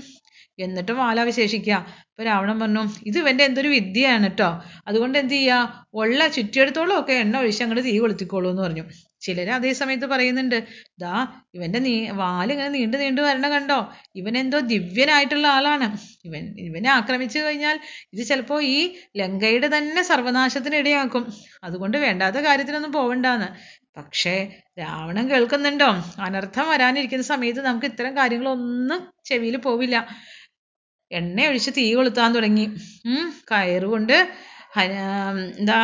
എന്നിട്ടും 0.59 0.97
വാലാവിശേഷിക്കുക 0.97 1.73
അപ്പൊ 2.09 2.23
രാവണൻ 2.23 2.59
പറഞ്ഞു 2.59 2.83
ഇത് 3.05 3.17
ഇവന്റെ 3.17 3.43
എന്തൊരു 3.43 3.67
വിദ്യയാണ് 3.67 4.23
കേട്ടോ 4.23 4.63
അതുകൊണ്ട് 4.87 5.17
എന്ത് 5.17 5.33
ചെയ്യുക 5.33 5.87
ഉള്ള 5.93 6.27
ചുറ്റിയെടുത്തോളം 6.27 6.99
ഒക്കെ 6.99 7.13
എണ്ണ 7.13 7.37
ഒഴിച്ച് 7.37 7.63
അങ്ങോട്ട് 7.63 7.85
തീ 7.85 7.97
കൊളുത്തിക്കോളൂ 7.99 8.49
എന്ന് 8.49 8.61
പറഞ്ഞു. 8.61 8.83
ചിലര് 9.21 9.49
അതേ 9.49 9.73
സമയത്ത് 9.73 10.05
പറയുന്നുണ്ട് 10.05 10.63
ദാ 10.99 11.13
ഇവന്റെ 11.55 11.79
നീ 11.79 12.09
വാലിങ്ങനെ 12.09 12.69
നീണ്ടു 12.69 12.97
നീണ്ടു 12.97 13.21
വരണ 13.21 13.47
കണ്ടോ? 13.49 13.93
ഇവൻ 14.15 14.37
എന്തോ 14.37 14.59
ദിവ്യനായിട്ടുള്ള 14.59 15.47
ആളാണ്. 15.47 15.87
ഇവൻ 16.25 16.55
ഇവനെ 16.59 16.89
ആക്രമിച്ചു 16.89 17.39
കഴിഞ്ഞാൽ 17.39 17.79
ഇത് 18.13 18.27
ചിലപ്പോ 18.27 18.61
ഈ 18.61 18.77
ലങ്കയുടെ 19.17 19.67
തന്നെ 19.77 20.01
സർവനാശത്തിന് 20.01 20.75
ഇടയാക്കും 20.75 21.25
അതുകൊണ്ട് 21.63 21.97
വേണ്ടാത്ത 21.97 22.35
കാര്യത്തിനൊന്നും 22.35 22.91
പോവണ്ടാന്ന്. 22.91 23.49
പക്ഷേ 23.97 24.35
രാവണൻ 24.79 25.29
കേൾക്കുന്നുണ്ടോ? 25.29 25.89
അനർത്ഥം 26.19 26.69
വരാനിരിക്കുന്ന 26.69 27.25
സമയത്ത് 27.25 27.61
നമുക്ക് 27.65 27.85
ഇത്തരം 27.85 28.17
കാര്യങ്ങളൊന്നും 28.17 29.01
ചെവിയിൽ 29.25 29.57
പോവില്ല. 29.57 29.97
എണ്ണ 31.15 31.45
ഒഴിച്ച് 31.47 31.71
തീ 31.77 31.85
കൊളുത്താൻ 31.93 32.29
തുടങ്ങി. 32.35 32.65
കയറുകൊണ്ട് 33.51 34.17
എന്താ 35.59 35.77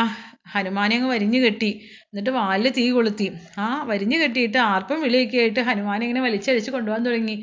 ഹനുമാനെ 0.53 0.95
അങ്ങ് 0.95 1.09
വരിഞ്ഞു 1.09 1.39
കെട്ടി. 1.39 1.71
എന്നിട്ട് 2.03 2.29
വാലിൽ 2.29 2.69
തീ 2.77 2.85
കൊളുത്തി. 2.91 3.27
ആ 3.57 3.83
വരിഞ്ഞു 3.87 4.17
കെട്ടിയിട്ട് 4.17 4.57
ആർപ്പം 4.57 5.01
വിളിയൊക്കെ 5.01 5.37
ആയിട്ട് 5.37 5.59
ഹനുമാനെ 5.59 6.03
ഇങ്ങനെ 6.05 6.21
വലിച്ചഴിച്ച് 6.21 6.71
കൊണ്ടുപോകാൻ 6.71 7.05
തുടങ്ങി. 7.05 7.37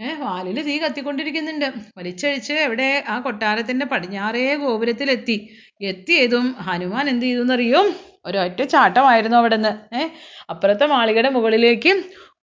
ഏഹ് 0.00 0.18
വാലിൽ 0.20 0.62
തീ 0.62 0.78
കത്തിക്കൊണ്ടിരിക്കുന്നുണ്ട്. 0.78 1.68
വലിച്ചഴിച്ച് 1.98 2.52
എവിടെ? 2.52 3.04
ആ 3.08 3.20
കൊട്ടാരത്തിന്റെ 3.20 3.86
പടിഞ്ഞാറേ 3.86 4.44
ഗോപുരത്തിലെത്തി. 4.56 5.36
എത്തിയതും 5.82 6.46
ഹനുമാൻ 6.66 7.08
എന്ത് 7.08 7.26
ചെയ്തു 7.26 7.40
എന്നറിയോ 7.40 7.82
ഒരൊറ്റ 8.28 8.62
ചാട്ടമായിരുന്നു 8.62 9.36
അവിടുന്ന്. 9.36 9.94
ഏർ 9.94 10.10
അപ്പുറത്തെ 10.50 10.86
മാളികയുടെ 10.86 11.28
മുകളിലേക്ക് 11.28 11.92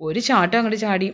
ഒരു 0.02 0.20
ചാട്ടം 0.20 0.58
അങ്ങോട്ട് 0.58 0.80
ചാടി. 0.80 1.14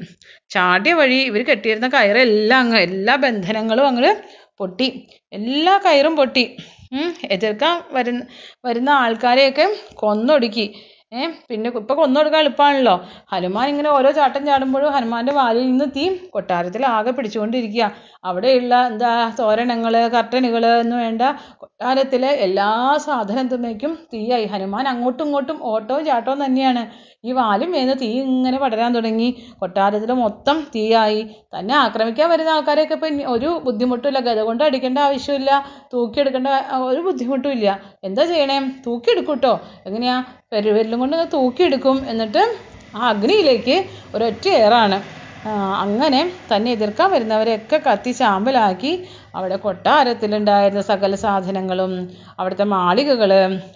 ചാടിയ 0.50 0.94
വഴി 0.94 1.16
ഇവർ 1.16 1.44
കെട്ടിയിരുന്ന 1.44 1.88
കയറെല്ലാം 1.88 2.60
അങ്ങ് 2.60 2.78
എല്ലാ 2.78 3.16
ബന്ധനങ്ങളും 3.16 3.88
അങ്ങോട്ട് 3.88 4.14
പൊട്ടി. 4.58 5.08
എല്ലാ 5.34 5.78
കയറും 5.86 6.16
പൊട്ടി. 6.16 6.44
എതിർക്കാൻ 7.32 7.76
വരുന്ന 7.92 8.24
വരുന്ന 8.66 8.90
ആൾക്കാരെയൊക്കെ 8.90 9.68
കൊന്നൊടുക്കി. 9.94 10.66
പിന്നെ 11.50 11.70
ഇപ്പൊ 11.72 11.94
കൊന്നൊടുക്കാൻ 11.96 12.42
എളുപ്പമാണല്ലോ 12.42 12.94
ഹനുമാൻ 13.32 13.66
ഇങ്ങനെ 13.72 13.90
ഓരോ 13.96 14.10
ചാട്ടം 14.18 14.44
ചാടുമ്പോഴും 14.50 14.94
ഹനുമാന്റെ 14.96 15.34
വാലിൽ 15.38 15.66
നിന്ന് 15.66 15.88
തീ 15.96 16.04
കൊട്ടാരത്തിൽ 16.36 16.84
ആകെ 16.92 17.12
പിടിച്ചുകൊണ്ടിരിക്കുക 17.18 17.86
അവിടെയുള്ള 18.30 18.76
എന്താ 18.92 19.10
തോരണങ്ങൾ 19.40 19.96
കർട്ടനുകൾ 20.16 20.66
എന്ന് 20.84 20.96
വേണ്ട. 21.04 21.22
കൊട്ടാരത്തിലെ 21.62 22.32
എല്ലാ 22.46 22.70
സാധനത്തിലേക്കും 23.08 23.94
തീയായി. 24.14 24.46
ഹനുമാൻ 24.54 24.88
അങ്ങോട്ടും 24.94 25.26
ഇങ്ങോട്ടും 25.28 25.60
ഓട്ടവും 25.74 26.04
ചാട്ടവും 26.10 26.40
തന്നെയാണ്. 26.46 26.84
ഈ 27.24 27.32
വാലും 27.32 27.72
വേന്ന് 27.72 27.94
തീ 28.02 28.08
ഇങ്ങനെ 28.22 28.58
പടരാൻ 28.58 28.92
തുടങ്ങി. 28.96 29.28
കൊട്ടാരത്തിൽ 29.60 30.12
മൊത്തം 30.22 30.58
തീയായി. 30.76 31.22
തന്നെ 31.56 31.76
ആക്രമിക്കാൻ 31.76 32.30
വരുന്ന 32.30 32.50
ആൾക്കാരെയൊക്കെ 32.50 32.94
ഇപ്പം 32.94 33.32
ഒരു 33.32 33.50
ബുദ്ധിമുട്ടില്ല 33.66 34.20
ഗത 34.20 34.40
കൊണ്ട് 34.40 34.64
അടിക്കേണ്ട 34.64 35.00
ആവശ്യമില്ല. 35.00 35.52
തൂക്കിയെടുക്കേണ്ട 35.94 36.48
ഒരു 36.90 37.02
ബുദ്ധിമുട്ടും 37.02 37.52
ഇല്ല. 37.52 37.80
എന്താ 38.04 38.26
ചെയ്യണേ? 38.26 38.60
തൂക്കിയെടുക്കും 38.88 39.36
കേട്ടോ 39.36 39.54
എങ്ങനെയാ? 39.86 40.18
പെരുവിരലും 40.54 41.00
കൊണ്ട് 41.00 41.18
തൂക്കിയെടുക്കും. 41.34 41.98
എന്നിട്ട് 42.10 42.44
ആ 42.96 43.02
അഗ്നിയിലേക്ക് 43.10 43.76
ഒരൊറ്റ 44.16 44.48
ഏറാണ്. 44.50 45.00
അങ്ങനെ 45.84 46.20
തന്നെ 46.50 46.72
എതിർക്കാൻ 46.72 47.12
വരുന്നവരെയൊക്കെ 47.12 47.78
കത്തി 47.86 48.12
ചാമ്പലാക്കി 48.12 48.92
അവിടെ 49.36 49.56
കൊട്ടാരത്തിലുണ്ടായിരുന്ന 49.56 50.82
സകല 50.82 51.16
സാധനങ്ങളും 51.16 51.94
അവിടുത്തെ 52.40 52.64
മാളികകൾ 52.64 53.32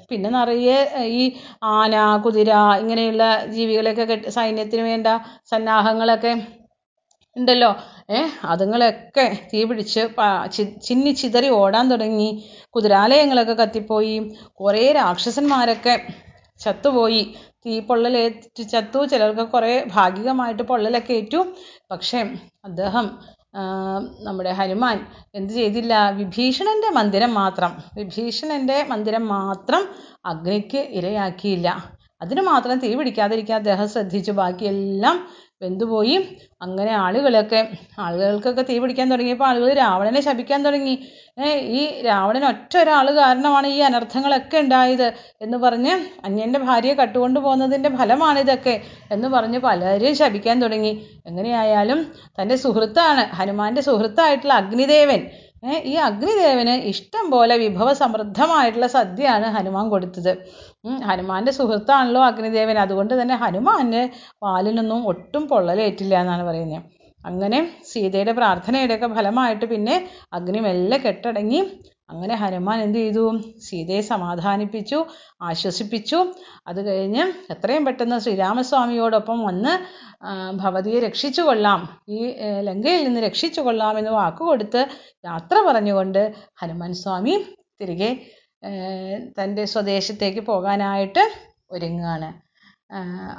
പിന്നെ 0.09 0.29
നിറയെ 0.29 0.77
ഈ 1.19 1.23
ആന 1.63 2.17
കുതിര 2.17 2.51
ഇങ്ങനെയുള്ള 2.79 3.23
ജീവികളെയൊക്കെ 3.45 4.03
കെട്ടി 4.03 4.29
സൈന്യത്തിന് 4.29 4.81
വേണ്ട 4.81 5.07
സന്നാഹങ്ങളൊക്കെ 5.51 6.33
ഉണ്ടല്ലോ. 7.35 7.69
ഏ 8.09 8.19
അതുങ്ങളൊക്കെ 8.43 9.37
തീ 9.53 9.63
പിടിച്ച് 9.63 10.01
ചിന്നി 10.87 11.11
ചിതറി 11.11 11.49
ഓടാൻ 11.49 11.89
തുടങ്ങി. 11.89 12.29
കുതിരാലയങ്ങളൊക്കെ 12.75 13.53
കത്തിപ്പോയി. 13.53 14.15
കുറേ 14.51 14.91
രാക്ഷസന്മാരൊക്കെ 14.91 15.95
ചത്തുപോയി. 16.59 17.23
തീ 17.65 17.79
പൊള്ളലേറ്റ് 17.79 18.63
ചത്തു. 18.69 19.05
ചിലർക്ക് 19.05 19.51
കുറേ 19.51 19.83
ഭാഗികമായിട്ട് 19.93 20.63
പൊള്ളലൊക്കെ 20.63 21.13
ഏറ്റു. 21.13 21.41
പക്ഷേ 21.91 22.19
അദ്ദേഹം 22.65 23.05
നമ്മുടെ 24.23 24.51
ഹനുമാൻ 24.51 25.05
എന്ത് 25.35 25.53
ചെയ്തില്ല? 25.53 26.09
വിഭീഷണന്റെ 26.09 26.89
മന്ദിരം 26.89 27.33
മാത്രം. 27.33 27.77
വിഭീഷണന്റെ 27.95 28.85
മന്ദിരം 28.89 29.27
മാത്രം 29.27 29.87
അഗ്നിക്ക് 30.25 30.77
ഇരയാക്കിയില്ല. 30.77 31.83
അതിന് 32.21 32.41
മാത്രം 32.41 32.79
തീ 32.79 32.95
പിടിക്കാതിരിക്കാൻ 32.95 33.57
അദ്ദേഹം 33.57 33.89
ശ്രദ്ധിച്ചു. 33.89 34.31
ബാക്കിയെല്ലാം 34.31 35.27
വെന്തുപോയി. 35.61 36.37
അങ്ങനെ 36.61 36.91
ആളുകളൊക്കെ 36.91 37.71
ആളുകൾക്കൊക്കെ 37.99 38.61
തീ 38.61 38.79
പിടിക്കാൻ 38.79 39.09
തുടങ്ങിയപ്പോൾ 39.09 39.45
ആളുകൾ 39.45 39.73
രാവണനെ 39.73 40.21
ശപിക്കാൻ 40.21 40.63
തുടങ്ങി. 40.63 41.07
ഈ 41.37 42.01
രാവണൻ 42.01 42.45
ഒറ്റ 42.45 42.77
ഒരാൾ 42.77 43.11
കാരണമാണ് 43.15 43.67
ഈ 43.67 43.79
അനർത്ഥങ്ങളൊക്കെ 43.79 44.57
ഉണ്ടായത് 44.57 45.07
എന്ന് 45.41 45.57
പറഞ്ഞ് 45.57 45.93
അന്യന്റെ 46.25 46.59
ഭാര്യയെ 46.59 46.93
കട്ടുകൊണ്ട് 46.93 47.39
പോകുന്നതിന്റെ 47.39 47.89
ഫലമാണിതൊക്കെ 47.89 48.75
എന്ന് 49.11 49.27
പറഞ്ഞ് 49.27 49.59
പലരും 49.59 50.15
ശപിക്കാൻ 50.15 50.61
തുടങ്ങി. 50.61 50.93
എങ്ങനെയായാലും 51.27 51.99
തന്റെ 52.39 52.55
സുഹൃത്താണ് 52.55 53.25
ഹനുമാന്റെ 53.39 53.81
സുഹൃത്തായിട്ടുള്ള 53.81 54.53
അഗ്നിദേവൻ. 54.53 55.21
ഈ 55.91 55.93
അഗ്നിദേവന് 56.07 56.73
ഇഷ്ടം 56.91 57.31
പോലെ 57.31 57.57
വിഭവ 57.57 57.93
സമൃദ്ധമായിട്ടുള്ള 57.93 58.87
സദ്യയാണ് 58.87 59.45
ഹനുമാൻ 59.45 59.89
കൊടുത്തത്. 59.89 60.33
ഹനുമാന്റെ 61.09 61.51
സുഹൃത്താണല്ലോ 61.51 62.21
അഗ്നിദേവൻ. 62.23 62.77
അതുകൊണ്ട് 62.77 63.21
തന്നെ 63.21 63.35
ഹനുമാന് 63.35 64.03
പാലിനൊന്നും 64.45 65.07
ഒട്ടും 65.07 65.47
പൊള്ളലേറ്റില്ല 65.47 66.15
എന്നാണ് 66.19 66.45
പറയുന്നത്. 66.49 66.83
അങ്ങനെ 67.25 67.59
സീതയുടെ 67.91 68.33
പ്രാർത്ഥനയുടെയൊക്കെ 68.39 69.07
ഫലമായിട്ട് 69.17 69.65
പിന്നെ 69.65 69.95
അഗ്നി 70.33 70.59
മെല്ലെ 70.59 70.97
കെട്ടടങ്ങി. 70.97 71.61
അങ്ങനെ 72.09 72.35
ഹനുമാൻ 72.35 72.79
എന്ത് 72.81 72.97
ചെയ്തു? 72.97 73.23
സീതയെ 73.67 74.01
സമാധാനിപ്പിച്ചു 74.09 74.97
ആശ്വസിപ്പിച്ചു. 75.41 76.19
അത് 76.67 76.79
കഴിഞ്ഞ് 76.87 77.23
എത്രയും 77.53 77.85
പെട്ടെന്ന് 77.85 78.19
ശ്രീരാമസ്വാമിയോടൊപ്പം 78.19 79.39
വന്ന് 79.47 79.73
ഭവതിയെ 80.53 80.99
രക്ഷിച്ചു 80.99 81.41
കൊള്ളാം 81.41 81.81
ഈ 82.09 82.19
ലങ്കയിൽ 82.61 83.03
നിന്ന് 83.07 83.21
രക്ഷിച്ചു 83.21 83.61
കൊള്ളാം 83.61 83.99
എന്ന് 83.99 84.11
വാക്കുകൊടുത്ത് 84.11 84.83
യാത്ര 85.25 85.57
പറഞ്ഞുകൊണ്ട് 85.67 86.21
ഹനുമാൻ 86.61 86.93
സ്വാമി 86.93 87.35
തിരികെ 87.81 88.11
തന്റെ 89.39 89.65
സ്വദേശത്തേക്ക് 89.65 90.39
പോകാനായിട്ട് 90.39 91.23
ഒരുങ്ങുകയാണ്. 91.71 92.29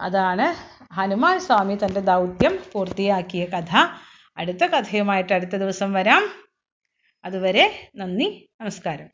അതാണ് 0.00 0.54
ഹനുമാൻ 0.94 1.40
സ്വാമി 1.40 1.74
തന്റെ 1.74 2.00
ദൗത്യം 2.00 2.58
പൂർത്തിയാക്കിയ 2.72 3.44
കഥ. 3.44 3.76
അടുത്ത 4.36 4.64
കഥയുമായിട്ട് 4.64 5.32
അടുത്ത 5.32 5.50
ദിവസം 5.50 5.92
വരാം. 5.92 6.22
അതുവരെ 7.24 7.90
നന്ദി 7.96 8.48
നമസ്കാരം. 8.60 9.04